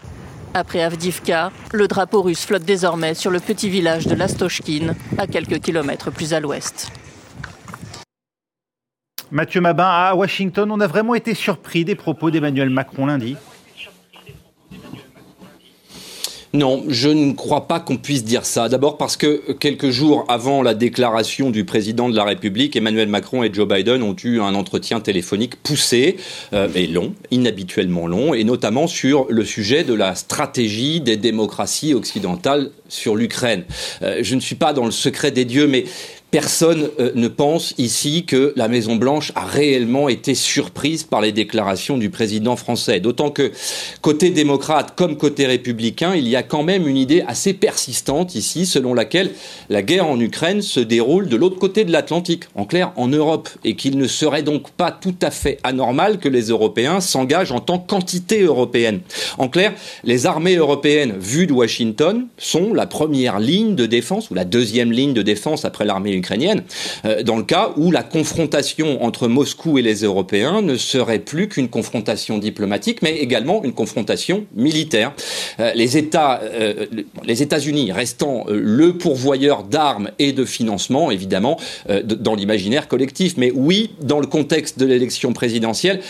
Après 0.54 0.82
Avdivka, 0.82 1.52
le 1.72 1.88
drapeau 1.88 2.22
russe 2.22 2.46
flotte 2.46 2.64
désormais 2.64 3.14
sur 3.14 3.30
le 3.30 3.40
petit 3.40 3.68
village 3.68 4.06
de 4.06 4.14
Lastochkin, 4.14 4.94
à 5.18 5.26
quelques 5.26 5.60
kilomètres 5.60 6.10
plus 6.10 6.32
à 6.32 6.40
l'ouest. 6.40 6.90
Mathieu 9.30 9.60
Mabin, 9.60 9.88
à 9.88 10.14
Washington, 10.14 10.70
on 10.70 10.80
a 10.80 10.86
vraiment 10.86 11.14
été 11.14 11.34
surpris 11.34 11.84
des 11.84 11.96
propos 11.96 12.30
d'Emmanuel 12.30 12.70
Macron 12.70 13.06
lundi 13.06 13.36
non, 16.52 16.84
je 16.88 17.08
ne 17.08 17.32
crois 17.32 17.66
pas 17.66 17.80
qu'on 17.80 17.96
puisse 17.96 18.24
dire 18.24 18.46
ça. 18.46 18.68
D'abord 18.68 18.96
parce 18.96 19.16
que 19.16 19.52
quelques 19.52 19.90
jours 19.90 20.24
avant 20.28 20.62
la 20.62 20.74
déclaration 20.74 21.50
du 21.50 21.64
président 21.64 22.08
de 22.08 22.16
la 22.16 22.24
République, 22.24 22.76
Emmanuel 22.76 23.08
Macron 23.08 23.42
et 23.42 23.52
Joe 23.52 23.68
Biden 23.68 24.02
ont 24.02 24.16
eu 24.22 24.40
un 24.40 24.54
entretien 24.54 25.00
téléphonique 25.00 25.56
poussé, 25.56 26.16
euh, 26.52 26.68
mais 26.72 26.86
long, 26.86 27.14
inhabituellement 27.30 28.06
long, 28.06 28.32
et 28.32 28.44
notamment 28.44 28.86
sur 28.86 29.26
le 29.28 29.44
sujet 29.44 29.84
de 29.84 29.94
la 29.94 30.14
stratégie 30.14 31.00
des 31.00 31.16
démocraties 31.16 31.94
occidentales 31.94 32.70
sur 32.88 33.16
l'Ukraine. 33.16 33.64
Euh, 34.02 34.20
je 34.22 34.34
ne 34.34 34.40
suis 34.40 34.54
pas 34.54 34.72
dans 34.72 34.84
le 34.84 34.92
secret 34.92 35.30
des 35.30 35.44
dieux, 35.44 35.66
mais 35.66 35.84
Personne 36.36 36.90
euh, 37.00 37.12
ne 37.14 37.28
pense 37.28 37.72
ici 37.78 38.26
que 38.26 38.52
la 38.56 38.68
Maison 38.68 38.96
Blanche 38.96 39.32
a 39.36 39.46
réellement 39.46 40.10
été 40.10 40.34
surprise 40.34 41.02
par 41.02 41.22
les 41.22 41.32
déclarations 41.32 41.96
du 41.96 42.10
président 42.10 42.56
français. 42.56 43.00
D'autant 43.00 43.30
que 43.30 43.52
côté 44.02 44.28
démocrate 44.28 44.92
comme 44.96 45.16
côté 45.16 45.46
républicain, 45.46 46.14
il 46.14 46.28
y 46.28 46.36
a 46.36 46.42
quand 46.42 46.62
même 46.62 46.86
une 46.86 46.98
idée 46.98 47.24
assez 47.26 47.54
persistante 47.54 48.34
ici, 48.34 48.66
selon 48.66 48.92
laquelle 48.92 49.30
la 49.70 49.80
guerre 49.80 50.06
en 50.06 50.20
Ukraine 50.20 50.60
se 50.60 50.78
déroule 50.78 51.30
de 51.30 51.36
l'autre 51.36 51.58
côté 51.58 51.84
de 51.84 51.90
l'Atlantique, 51.90 52.44
en 52.54 52.66
clair 52.66 52.92
en 52.96 53.08
Europe, 53.08 53.48
et 53.64 53.74
qu'il 53.74 53.96
ne 53.96 54.06
serait 54.06 54.42
donc 54.42 54.70
pas 54.72 54.90
tout 54.90 55.16
à 55.22 55.30
fait 55.30 55.58
anormal 55.64 56.18
que 56.18 56.28
les 56.28 56.48
Européens 56.48 57.00
s'engagent 57.00 57.52
en 57.52 57.60
tant 57.60 57.78
qu'entité 57.78 58.42
européenne. 58.42 59.00
En 59.38 59.48
clair, 59.48 59.72
les 60.04 60.26
armées 60.26 60.56
européennes 60.56 61.14
vues 61.18 61.46
de 61.46 61.54
Washington 61.54 62.26
sont 62.36 62.74
la 62.74 62.86
première 62.86 63.40
ligne 63.40 63.74
de 63.74 63.86
défense 63.86 64.30
ou 64.30 64.34
la 64.34 64.44
deuxième 64.44 64.92
ligne 64.92 65.14
de 65.14 65.22
défense 65.22 65.64
après 65.64 65.86
l'armée 65.86 66.12
ukrainienne, 66.12 66.25
euh, 67.04 67.22
dans 67.22 67.36
le 67.36 67.42
cas 67.42 67.72
où 67.76 67.90
la 67.90 68.02
confrontation 68.02 69.02
entre 69.04 69.28
Moscou 69.28 69.78
et 69.78 69.82
les 69.82 70.02
Européens 70.02 70.62
ne 70.62 70.76
serait 70.76 71.18
plus 71.18 71.48
qu'une 71.48 71.68
confrontation 71.68 72.38
diplomatique, 72.38 73.02
mais 73.02 73.16
également 73.16 73.62
une 73.64 73.72
confrontation 73.72 74.46
militaire. 74.54 75.12
Euh, 75.60 75.72
les 75.74 75.96
États, 75.96 76.40
euh, 76.42 76.86
les 77.24 77.42
États-Unis 77.42 77.92
restant 77.92 78.44
le 78.48 78.96
pourvoyeur 78.96 79.64
d'armes 79.64 80.10
et 80.18 80.32
de 80.32 80.44
financement, 80.44 81.10
évidemment, 81.10 81.58
dans 81.88 82.34
l'imaginaire 82.34 82.88
collectif. 82.88 83.36
Mais 83.36 83.50
oui, 83.54 83.90
dans 84.00 84.20
le 84.20 84.26
contexte 84.26 84.78
de 84.78 84.86
l'élection 84.86 85.32
présidentielle, 85.32 86.00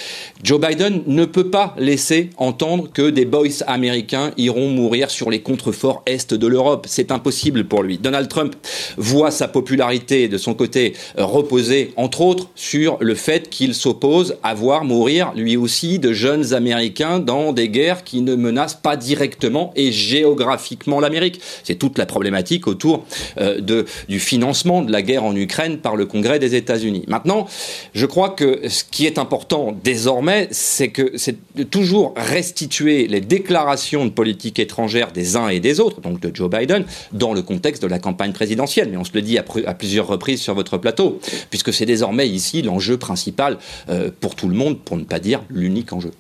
Joe 0.42 0.61
Biden 0.61 1.02
ne 1.07 1.24
peut 1.24 1.50
pas 1.50 1.74
laisser 1.79 2.31
entendre 2.37 2.88
que 2.92 3.11
des 3.11 3.24
boys 3.24 3.62
américains 3.66 4.33
iront 4.37 4.68
mourir 4.68 5.11
sur 5.11 5.31
les 5.31 5.40
contreforts 5.40 6.02
est 6.07 6.35
de 6.35 6.46
l'Europe. 6.46 6.87
C'est 6.88 7.11
impossible 7.11 7.64
pour 7.64 7.83
lui. 7.83 7.98
Donald 7.98 8.29
Trump 8.29 8.55
voit 8.96 9.31
sa 9.31 9.48
popularité 9.48 9.95
de 9.98 10.38
son 10.38 10.54
côté 10.54 10.94
euh, 11.18 11.24
reposer 11.24 11.92
entre 11.96 12.20
autres 12.20 12.48
sur 12.54 12.98
le 13.00 13.14
fait 13.14 13.48
qu'il 13.48 13.74
s'oppose 13.74 14.37
à 14.42 14.54
voir 14.54 14.85
mourir 14.85 15.32
lui 15.35 15.56
aussi 15.56 15.98
de 15.98 16.12
jeunes 16.12 16.54
Américains 16.54 17.18
dans 17.18 17.52
des 17.52 17.68
guerres 17.68 18.04
qui 18.04 18.20
ne 18.20 18.35
menacent 18.35 18.80
pas 18.80 18.96
directement 18.96 19.72
et 19.74 19.92
géographiquement 19.92 21.00
l'Amérique. 21.00 21.40
C'est 21.64 21.76
toute 21.76 21.98
la 21.98 22.06
problématique 22.06 22.66
autour 22.66 23.04
euh, 23.38 23.61
de, 23.61 23.87
du 24.09 24.20
financement 24.20 24.82
de 24.82 24.92
la 24.92 25.02
guerre 25.02 25.24
en 25.24 25.35
Ukraine 25.35 25.78
par 25.78 25.96
le 25.96 26.06
Congrès 26.06 26.38
des 26.38 26.54
États-Unis. 26.54 27.04
Maintenant, 27.09 27.46
je 27.94 28.06
crois 28.06 28.30
que 28.30 28.68
ce 28.68 28.85
qui 28.85 29.06
est 29.06 29.18
important 29.18 29.76
désormais, 29.82 30.48
c'est 30.50 30.88
que 30.88 31.12
c'est 31.16 31.37
toujours 31.70 32.14
restituer 32.16 33.06
les 33.09 33.20
déclarations 33.20 34.04
de 34.04 34.11
politique 34.11 34.59
étrangère 34.59 35.12
des 35.12 35.37
uns 35.37 35.48
et 35.48 35.61
des 35.61 35.80
autres, 35.80 36.00
donc 36.00 36.20
de 36.20 36.35
Joe 36.35 36.50
Biden, 36.50 36.85
dans 37.12 37.32
le 37.32 37.42
contexte 37.42 37.82
de 37.82 37.88
la 37.88 37.98
campagne 37.98 38.32
présidentielle. 38.32 38.88
Mais 38.90 38.96
on 38.96 39.04
se 39.04 39.12
le 39.14 39.22
dit 39.22 39.38
à, 39.38 39.44
à 39.66 39.74
plusieurs 39.74 39.86
reprises 40.01 40.40
sur 40.40 40.55
votre 40.55 40.79
plateau, 40.79 41.20
puisque 41.51 41.72
c'est 41.72 41.87
désormais 41.87 42.29
ici 42.29 42.62
l'enjeu 42.62 42.99
principal 42.99 43.59
euh, 43.88 44.11
pour 44.20 44.35
tout 44.35 44.49
le 44.49 44.55
monde, 44.55 44.79
pour 44.81 44.96
ne 44.96 45.05
pas 45.05 45.18
dire 45.18 45.42
l'unique 45.51 45.92
enjeu. 45.92 46.12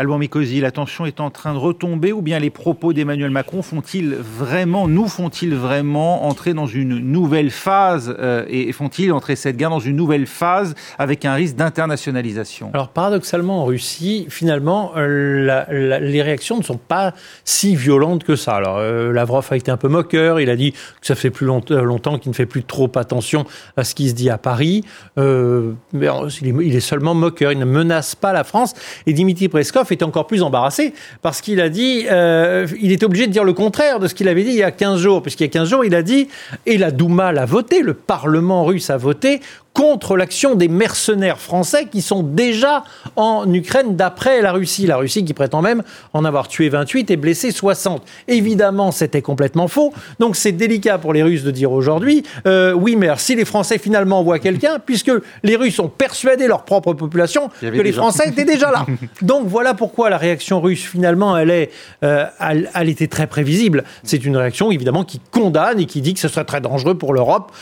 Alban 0.00 0.16
Mikosi, 0.16 0.62
la 0.62 0.70
tension 0.70 1.04
est 1.04 1.20
en 1.20 1.28
train 1.28 1.52
de 1.52 1.58
retomber 1.58 2.10
ou 2.10 2.22
bien 2.22 2.38
les 2.38 2.48
propos 2.48 2.94
d'Emmanuel 2.94 3.30
Macron 3.30 3.60
font-ils 3.60 4.14
vraiment, 4.14 4.88
nous 4.88 5.06
font-ils 5.06 5.54
vraiment 5.54 6.24
entrer 6.24 6.54
dans 6.54 6.66
une 6.66 7.00
nouvelle 7.00 7.50
phase 7.50 8.16
euh, 8.18 8.46
et 8.48 8.72
font-ils 8.72 9.12
entrer 9.12 9.36
cette 9.36 9.58
guerre 9.58 9.68
dans 9.68 9.78
une 9.78 9.96
nouvelle 9.96 10.24
phase 10.24 10.74
avec 10.98 11.26
un 11.26 11.34
risque 11.34 11.56
d'internationalisation? 11.56 12.70
Alors 12.72 12.88
paradoxalement 12.88 13.60
en 13.60 13.66
Russie, 13.66 14.24
finalement, 14.30 14.92
euh, 14.96 15.98
les 16.00 16.22
réactions 16.22 16.56
ne 16.56 16.62
sont 16.62 16.78
pas 16.78 17.12
si 17.44 17.76
violentes 17.76 18.24
que 18.24 18.36
ça. 18.36 18.54
Alors 18.54 18.78
euh, 18.78 19.12
Lavrov 19.12 19.48
a 19.50 19.56
été 19.58 19.70
un 19.70 19.76
peu 19.76 19.88
moqueur, 19.88 20.40
il 20.40 20.48
a 20.48 20.56
dit 20.56 20.72
que 20.72 21.06
ça 21.06 21.14
fait 21.14 21.28
plus 21.28 21.44
longtemps 21.44 22.16
qu'il 22.16 22.30
ne 22.30 22.34
fait 22.34 22.46
plus 22.46 22.64
trop 22.64 22.90
attention 22.94 23.44
à 23.76 23.84
ce 23.84 23.94
qui 23.94 24.08
se 24.08 24.14
dit 24.14 24.30
à 24.30 24.38
Paris. 24.38 24.82
mais 25.18 26.08
il 26.42 26.74
est 26.74 26.80
seulement 26.80 27.14
moqueur, 27.14 27.52
il 27.52 27.58
ne 27.58 27.66
menace 27.66 28.14
pas 28.14 28.32
la 28.32 28.44
France. 28.44 28.72
Et 29.04 29.12
Dimitri 29.12 29.50
Preskov 29.50 29.89
encore 30.02 30.26
plus 30.26 30.42
embarrassé 30.42 30.94
parce 31.22 31.40
qu'il 31.40 31.60
a 31.60 31.68
dit, 31.68 32.06
euh, 32.10 32.66
il 32.80 32.92
était 32.92 33.04
obligé 33.04 33.26
de 33.26 33.32
dire 33.32 33.44
le 33.44 33.52
contraire 33.52 33.98
de 33.98 34.08
ce 34.08 34.14
qu'il 34.14 34.28
avait 34.28 34.44
dit 34.44 34.50
il 34.50 34.56
y 34.56 34.62
a 34.62 34.70
15 34.70 35.00
jours, 35.00 35.22
puisqu'il 35.22 35.44
y 35.44 35.46
a 35.46 35.50
15 35.50 35.68
jours, 35.68 35.84
il 35.84 35.94
a 35.94 36.02
dit, 36.02 36.28
et 36.66 36.78
la 36.78 36.90
Douma 36.90 37.32
l'a 37.32 37.44
voté, 37.44 37.82
le 37.82 37.94
Parlement 37.94 38.64
russe 38.64 38.90
a 38.90 38.96
voté 38.96 39.40
contre 39.72 40.16
l'action 40.16 40.54
des 40.54 40.68
mercenaires 40.68 41.38
français 41.38 41.86
qui 41.90 42.02
sont 42.02 42.22
déjà 42.22 42.84
en 43.16 43.52
Ukraine 43.52 43.96
d'après 43.96 44.42
la 44.42 44.52
Russie. 44.52 44.86
La 44.86 44.96
Russie 44.96 45.24
qui 45.24 45.34
prétend 45.34 45.62
même 45.62 45.82
en 46.12 46.24
avoir 46.24 46.48
tué 46.48 46.68
28 46.68 47.10
et 47.10 47.16
blessé 47.16 47.50
60. 47.50 48.02
Évidemment, 48.28 48.90
c'était 48.90 49.22
complètement 49.22 49.68
faux. 49.68 49.92
Donc 50.18 50.36
c'est 50.36 50.52
délicat 50.52 50.98
pour 50.98 51.12
les 51.12 51.22
Russes 51.22 51.44
de 51.44 51.50
dire 51.50 51.72
aujourd'hui, 51.72 52.24
euh, 52.46 52.72
oui, 52.72 52.96
mais 52.96 53.08
si 53.16 53.36
les 53.36 53.44
Français 53.44 53.78
finalement 53.78 54.20
envoient 54.20 54.38
quelqu'un, 54.38 54.78
puisque 54.78 55.12
les 55.42 55.56
Russes 55.56 55.78
ont 55.78 55.88
persuadé 55.88 56.46
leur 56.46 56.64
propre 56.64 56.92
population 56.94 57.48
que 57.60 57.66
les 57.66 57.92
Français 57.92 58.28
étaient 58.28 58.44
déjà 58.44 58.70
là. 58.70 58.86
Donc 59.22 59.46
voilà 59.46 59.74
pourquoi 59.74 60.10
la 60.10 60.18
réaction 60.18 60.60
russe, 60.60 60.84
finalement, 60.84 61.36
elle, 61.36 61.50
est, 61.50 61.70
euh, 62.04 62.26
elle 62.74 62.88
était 62.88 63.06
très 63.06 63.26
prévisible. 63.26 63.84
C'est 64.02 64.24
une 64.24 64.36
réaction, 64.36 64.70
évidemment, 64.70 65.04
qui 65.04 65.20
condamne 65.30 65.80
et 65.80 65.86
qui 65.86 66.00
dit 66.00 66.14
que 66.14 66.20
ce 66.20 66.28
serait 66.28 66.44
très 66.44 66.60
dangereux 66.60 66.96
pour 66.96 67.14
l'Europe 67.14 67.52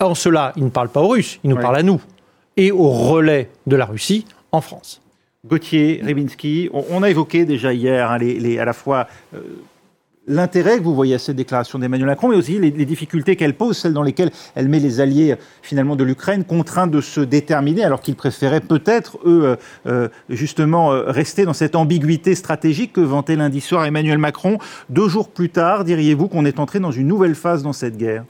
en 0.00 0.14
cela, 0.14 0.52
il 0.56 0.64
ne 0.64 0.70
parle 0.70 0.88
pas 0.88 1.00
aux 1.00 1.08
Russes, 1.08 1.40
il 1.42 1.50
nous 1.50 1.56
parle 1.56 1.76
à 1.76 1.82
nous 1.82 2.00
et 2.56 2.72
au 2.72 2.88
relais 2.88 3.50
de 3.66 3.76
la 3.76 3.84
Russie 3.84 4.26
en 4.52 4.60
France. 4.60 5.00
Gauthier, 5.46 6.00
Rybinski, 6.02 6.70
on, 6.72 7.02
a 7.02 7.10
évoqué 7.10 7.44
déjà 7.44 7.72
hier 7.72 8.10
hein, 8.10 8.18
les, 8.18 8.58
à 8.58 8.64
la 8.64 8.72
fois 8.72 9.06
euh, 9.32 9.38
l'intérêt 10.26 10.78
que 10.78 10.82
vous 10.82 10.94
voyez 10.94 11.14
à 11.14 11.20
cette 11.20 11.36
déclaration 11.36 11.78
d'Emmanuel 11.78 12.08
Macron, 12.08 12.28
mais 12.28 12.36
aussi 12.36 12.58
les, 12.58 12.70
difficultés 12.84 13.36
qu'elle 13.36 13.54
pose, 13.54 13.76
celles 13.76 13.92
dans 13.92 14.02
lesquelles 14.02 14.32
elle 14.56 14.68
met 14.68 14.80
les 14.80 15.00
alliés 15.00 15.36
finalement 15.62 15.94
de 15.94 16.02
l'Ukraine 16.02 16.42
contraints 16.42 16.88
de 16.88 17.00
se 17.00 17.20
déterminer, 17.20 17.84
alors 17.84 18.00
qu'ils 18.00 18.16
préféraient 18.16 18.60
peut-être, 18.60 19.18
eux, 19.24 19.44
euh, 19.44 19.56
euh, 19.86 20.08
justement, 20.28 20.88
rester 20.88 21.44
dans 21.44 21.52
cette 21.52 21.76
ambiguïté 21.76 22.34
stratégique 22.34 22.94
que 22.94 23.00
vantait 23.00 23.36
lundi 23.36 23.60
soir 23.60 23.84
Emmanuel 23.84 24.18
Macron. 24.18 24.58
Deux 24.88 25.08
jours 25.08 25.28
plus 25.28 25.50
tard, 25.50 25.84
diriez-vous 25.84 26.26
qu'on 26.26 26.44
est 26.44 26.58
entré 26.58 26.80
dans 26.80 26.90
une 26.90 27.06
nouvelle 27.06 27.36
phase 27.36 27.62
dans 27.62 27.72
cette 27.72 27.96
guerre? 27.96 28.24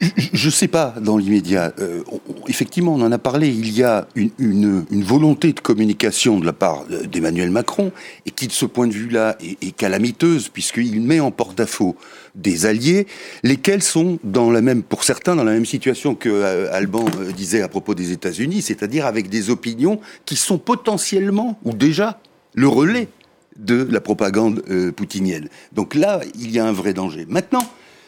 Je 0.00 0.46
ne 0.46 0.50
sais 0.50 0.68
pas 0.68 0.94
dans 1.00 1.18
l'immédiat. 1.18 1.74
Euh, 1.78 2.02
effectivement, 2.48 2.94
on 2.94 3.02
en 3.02 3.12
a 3.12 3.18
parlé. 3.18 3.48
Il 3.48 3.70
y 3.76 3.82
a 3.82 4.08
une, 4.14 4.30
une, 4.38 4.84
une 4.90 5.04
volonté 5.04 5.52
de 5.52 5.60
communication 5.60 6.40
de 6.40 6.46
la 6.46 6.54
part 6.54 6.86
d'Emmanuel 6.86 7.50
Macron 7.50 7.92
et 8.24 8.30
qui, 8.30 8.46
de 8.46 8.52
ce 8.52 8.64
point 8.64 8.86
de 8.86 8.94
vue-là, 8.94 9.36
est, 9.40 9.76
calamiteuse 9.76 10.48
puisqu'il 10.48 11.02
met 11.02 11.20
en 11.20 11.30
porte-à-faux 11.30 11.96
des 12.34 12.64
alliés, 12.64 13.06
lesquels 13.42 13.82
sont 13.82 14.18
dans 14.24 14.50
la 14.50 14.62
même, 14.62 14.82
pour 14.82 15.04
certains, 15.04 15.36
dans 15.36 15.44
la 15.44 15.52
même 15.52 15.66
situation 15.66 16.14
que 16.14 16.28
euh, 16.28 16.72
Alban 16.72 17.04
euh, 17.18 17.32
disait 17.32 17.60
à 17.60 17.68
propos 17.68 17.94
des 17.94 18.12
États-Unis, 18.12 18.62
c'est-à-dire 18.62 19.04
avec 19.04 19.28
des 19.28 19.50
opinions 19.50 20.00
qui 20.24 20.36
sont 20.36 20.58
potentiellement 20.58 21.58
ou 21.64 21.72
déjà 21.72 22.20
le 22.54 22.68
relais 22.68 23.08
de 23.56 23.86
la 23.90 24.00
propagande 24.00 24.62
poutinienne. 24.96 25.48
Donc 25.72 25.94
là, 25.94 26.20
il 26.38 26.50
y 26.50 26.58
a 26.58 26.64
un 26.64 26.72
vrai 26.72 26.94
danger. 26.94 27.26
Maintenant, 27.28 27.66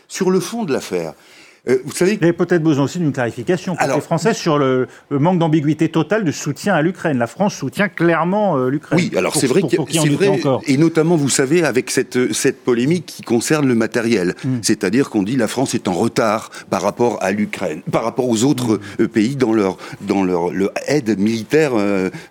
sur 0.09 0.31
le 0.31 0.41
fond 0.41 0.65
de 0.65 0.73
l'affaire. 0.73 1.13
Euh, 1.69 1.79
vous 1.85 1.93
savez, 1.93 2.19
il 2.21 2.27
y 2.27 2.29
a 2.29 2.33
peut-être 2.33 2.63
besoin 2.63 2.87
aussi 2.87 2.99
d'une 2.99 3.13
clarification 3.13 3.75
côté 3.75 3.85
Alors, 3.85 4.03
français 4.03 4.35
sur 4.35 4.59
le, 4.59 4.89
manque 5.11 5.39
d'ambiguïté 5.39 5.89
totale 5.89 6.25
de 6.25 6.33
soutien 6.33 6.75
à 6.75 6.83
l'Ukraine. 6.83 7.19
La 7.19 7.29
France 7.29 7.55
soutient 7.55 7.89
clairement 7.89 8.57
euh, 8.57 8.69
l'Ukraine. 8.69 8.99
Oui, 8.99 9.17
alors 9.17 9.37
c'est 9.37 9.47
vrai, 9.47 9.63
c'est 9.71 10.09
vrai 10.09 10.41
et 10.67 10.77
notamment, 10.77 11.15
vous 11.15 11.29
savez, 11.29 11.63
avec 11.63 11.93
cette, 11.93 12.33
cette 12.33 12.65
polémique 12.65 13.07
qui 13.07 13.23
concerne 13.23 13.69
le 13.69 13.77
matériel. 13.77 14.35
Hmm. 14.45 14.59
C'est-à-dire 14.61 15.09
qu'on 15.09 15.23
dit 15.23 15.37
la 15.37 15.47
France 15.47 15.77
est 15.77 15.87
en 15.87 15.93
retard 15.93 16.51
par 16.69 16.83
rapport 16.83 17.19
à 17.23 17.31
l'Ukraine, 17.31 17.83
par 17.93 18.03
rapport 18.03 18.29
aux 18.29 18.43
autres 18.43 18.79
hmm. 18.79 19.03
euh, 19.03 19.09
pays 19.09 19.37
dans 19.37 19.53
leur, 19.53 19.79
dans 20.01 20.25
leur 20.25 20.51
aide 20.89 21.17
militaire 21.19 21.73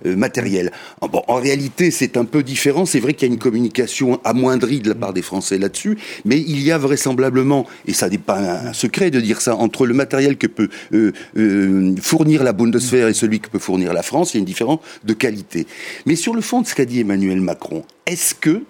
matérielle. 0.03 0.71
Bon, 1.01 1.23
en 1.27 1.35
réalité, 1.35 1.89
c'est 1.91 2.17
un 2.17 2.25
peu 2.25 2.43
différent. 2.43 2.85
C'est 2.85 2.99
vrai 2.99 3.13
qu'il 3.13 3.29
y 3.29 3.31
a 3.31 3.33
une 3.33 3.39
communication 3.39 4.19
amoindrie 4.25 4.79
de 4.79 4.89
la 4.89 4.95
part 4.95 5.13
des 5.13 5.21
Français 5.21 5.57
là-dessus, 5.57 5.97
mais 6.25 6.37
il 6.37 6.61
y 6.61 6.71
a 6.71 6.77
vraisemblablement, 6.77 7.65
et 7.85 7.93
ça 7.93 8.09
n'est 8.09 8.17
pas 8.17 8.39
un 8.39 8.73
secret 8.73 9.09
de 9.11 9.20
dire 9.21 9.41
ça, 9.41 9.55
entre 9.55 9.86
le 9.86 9.93
matériel 9.93 10.38
que 10.38 10.47
peut 10.47 10.69
euh, 10.93 11.12
euh, 11.38 11.95
fournir 12.01 12.43
la 12.43 12.53
Bundeswehr 12.53 13.07
et 13.07 13.13
celui 13.13 13.39
que 13.39 13.49
peut 13.49 13.60
fournir 13.60 13.93
la 13.93 14.03
France, 14.03 14.34
il 14.34 14.38
y 14.38 14.39
a 14.39 14.39
une 14.39 14.45
différence 14.45 14.79
de 15.03 15.13
qualité. 15.13 15.67
Mais 16.05 16.15
sur 16.15 16.34
le 16.34 16.41
fond 16.41 16.62
de 16.62 16.67
ce 16.67 16.75
qu'a 16.75 16.86
dit 16.86 16.99
Emmanuel 16.99 17.41
Macron, 17.41 17.84
est-ce 18.05 18.36
que, 18.36 18.63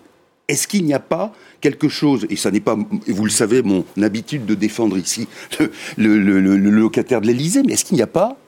est-ce 0.47 0.67
qu'il 0.67 0.85
n'y 0.85 0.93
a 0.93 0.99
pas 0.99 1.33
quelque 1.61 1.89
chose, 1.89 2.25
et 2.29 2.35
ça 2.35 2.49
n'est 2.49 2.59
pas, 2.59 2.75
vous 3.07 3.23
le 3.23 3.29
savez, 3.29 3.61
mon 3.61 3.85
habitude 4.01 4.45
de 4.45 4.55
défendre 4.55 4.97
ici 4.97 5.27
le, 5.97 6.17
le 6.17 6.55
locataire 6.57 7.21
de 7.21 7.27
l'Élysée, 7.27 7.61
mais 7.63 7.73
est-ce 7.73 7.85
qu'il 7.85 7.97
n'y 7.97 8.01
a 8.01 8.07
pas 8.07 8.40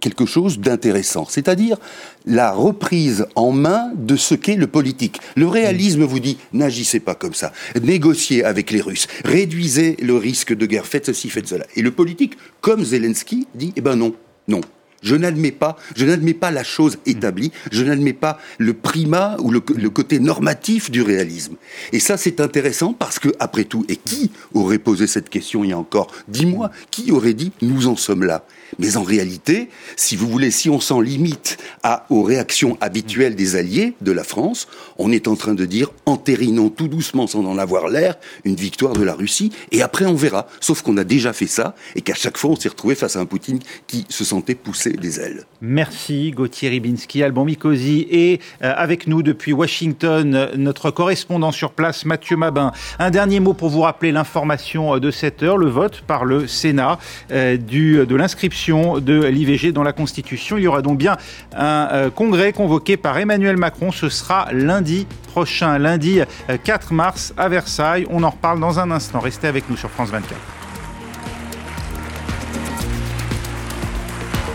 quelque 0.00 0.26
chose 0.26 0.58
d'intéressant, 0.58 1.26
c'est-à-dire 1.28 1.78
la 2.26 2.52
reprise 2.52 3.26
en 3.34 3.52
main 3.52 3.90
de 3.94 4.16
ce 4.16 4.34
qu'est 4.34 4.56
le 4.56 4.66
politique. 4.66 5.20
Le 5.36 5.46
réalisme 5.46 6.04
vous 6.04 6.20
dit 6.20 6.38
n'agissez 6.52 7.00
pas 7.00 7.14
comme 7.14 7.34
ça, 7.34 7.52
négociez 7.80 8.44
avec 8.44 8.70
les 8.70 8.80
Russes, 8.80 9.06
réduisez 9.24 9.96
le 10.02 10.16
risque 10.16 10.54
de 10.54 10.66
guerre, 10.66 10.86
faites 10.86 11.06
ceci, 11.06 11.30
faites 11.30 11.48
cela. 11.48 11.66
Et 11.76 11.82
le 11.82 11.90
politique, 11.90 12.36
comme 12.60 12.84
Zelensky, 12.84 13.46
dit 13.54 13.72
eh 13.76 13.80
ben 13.80 13.96
non, 13.96 14.14
non. 14.48 14.60
Je 15.02 15.14
n'admets 15.14 15.52
pas, 15.52 15.76
je 15.94 16.04
n'admets 16.04 16.34
pas 16.34 16.50
la 16.50 16.64
chose 16.64 16.98
établie, 17.06 17.52
je 17.70 17.84
n'admets 17.84 18.12
pas 18.12 18.40
le 18.58 18.72
primat 18.72 19.36
ou 19.40 19.50
le, 19.50 19.60
côté 19.60 20.18
normatif 20.18 20.90
du 20.90 21.02
réalisme. 21.02 21.54
Et 21.92 22.00
ça, 22.00 22.16
c'est 22.16 22.40
intéressant 22.40 22.92
parce 22.92 23.18
que, 23.18 23.28
après 23.38 23.64
tout, 23.64 23.84
et 23.88 23.96
qui 23.96 24.32
aurait 24.52 24.78
posé 24.78 25.06
cette 25.06 25.28
question 25.28 25.62
il 25.64 25.70
y 25.70 25.72
a 25.72 25.78
encore 25.78 26.08
dix 26.28 26.46
mois? 26.46 26.70
Qui 26.90 27.12
aurait 27.12 27.34
dit 27.34 27.52
nous 27.62 27.86
en 27.86 27.96
sommes 27.96 28.24
là? 28.24 28.44
Mais 28.78 28.96
en 28.96 29.02
réalité, 29.02 29.68
si 29.96 30.16
vous 30.16 30.28
voulez, 30.28 30.50
si 30.50 30.68
on 30.68 30.80
s'en 30.80 31.00
limite 31.00 31.58
à, 31.82 32.06
aux 32.10 32.22
réactions 32.22 32.76
habituelles 32.80 33.34
des 33.34 33.56
alliés 33.56 33.94
de 34.00 34.12
la 34.12 34.24
France, 34.24 34.68
on 34.98 35.12
est 35.12 35.28
en 35.28 35.36
train 35.36 35.54
de 35.54 35.64
dire, 35.64 35.90
entérinons 36.04 36.68
tout 36.68 36.88
doucement 36.88 37.26
sans 37.26 37.44
en 37.44 37.58
avoir 37.58 37.88
l'air, 37.88 38.16
une 38.44 38.56
victoire 38.56 38.94
de 38.94 39.02
la 39.02 39.14
Russie, 39.14 39.52
et 39.72 39.82
après 39.82 40.06
on 40.06 40.14
verra. 40.14 40.46
Sauf 40.60 40.82
qu'on 40.82 40.96
a 40.96 41.04
déjà 41.04 41.32
fait 41.32 41.46
ça, 41.46 41.74
et 41.94 42.00
qu'à 42.00 42.14
chaque 42.14 42.38
fois 42.38 42.50
on 42.50 42.56
s'est 42.56 42.68
retrouvé 42.68 42.94
face 42.94 43.16
à 43.16 43.20
un 43.20 43.26
Poutine 43.26 43.60
qui 43.86 44.04
se 44.08 44.24
sentait 44.24 44.54
pousser 44.54 44.92
des 44.92 45.20
ailes. 45.20 45.44
Merci 45.60 46.30
Gauthier 46.30 46.68
Ribinski, 46.68 47.22
Alban 47.22 47.44
Mikosi, 47.44 48.06
et 48.10 48.40
euh, 48.62 48.72
avec 48.76 49.06
nous 49.06 49.22
depuis 49.22 49.52
Washington, 49.52 50.50
notre 50.56 50.90
correspondant 50.90 51.52
sur 51.52 51.72
place, 51.72 52.04
Mathieu 52.04 52.36
Mabin. 52.36 52.72
Un 52.98 53.10
dernier 53.10 53.40
mot 53.40 53.54
pour 53.54 53.70
vous 53.70 53.82
rappeler 53.82 54.12
l'information 54.12 54.98
de 54.98 55.10
cette 55.10 55.42
heure, 55.42 55.56
le 55.56 55.68
vote 55.68 56.02
par 56.06 56.24
le 56.24 56.46
Sénat 56.46 56.98
euh, 57.30 57.56
du, 57.56 58.04
de 58.06 58.16
l'inscription 58.16 58.55
de 58.56 59.24
l'IVG 59.24 59.72
dans 59.72 59.82
la 59.82 59.92
Constitution. 59.92 60.56
Il 60.56 60.64
y 60.64 60.66
aura 60.66 60.80
donc 60.80 60.98
bien 60.98 61.16
un 61.54 61.88
euh, 61.92 62.10
congrès 62.10 62.52
convoqué 62.52 62.96
par 62.96 63.18
Emmanuel 63.18 63.56
Macron. 63.56 63.92
Ce 63.92 64.08
sera 64.08 64.48
lundi 64.52 65.06
prochain, 65.28 65.78
lundi 65.78 66.20
4 66.64 66.88
euh, 66.90 66.94
mars 66.94 67.34
à 67.36 67.48
Versailles. 67.48 68.06
On 68.10 68.22
en 68.22 68.30
reparle 68.30 68.58
dans 68.58 68.80
un 68.80 68.90
instant. 68.90 69.20
Restez 69.20 69.46
avec 69.46 69.68
nous 69.68 69.76
sur 69.76 69.90
France 69.90 70.10
24. 70.10 70.34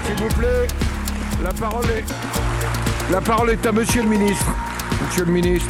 S'il 0.06 0.16
vous 0.16 0.36
plaît, 0.36 0.68
la 1.44 1.54
parole 1.54 1.86
est, 1.86 3.12
la 3.12 3.22
parole 3.22 3.52
est 3.52 3.66
à 3.66 3.72
Monsieur 3.72 4.02
le 4.02 4.10
ministre. 4.10 4.48
Monsieur 5.06 5.26
le 5.26 5.32
ministre. 5.32 5.70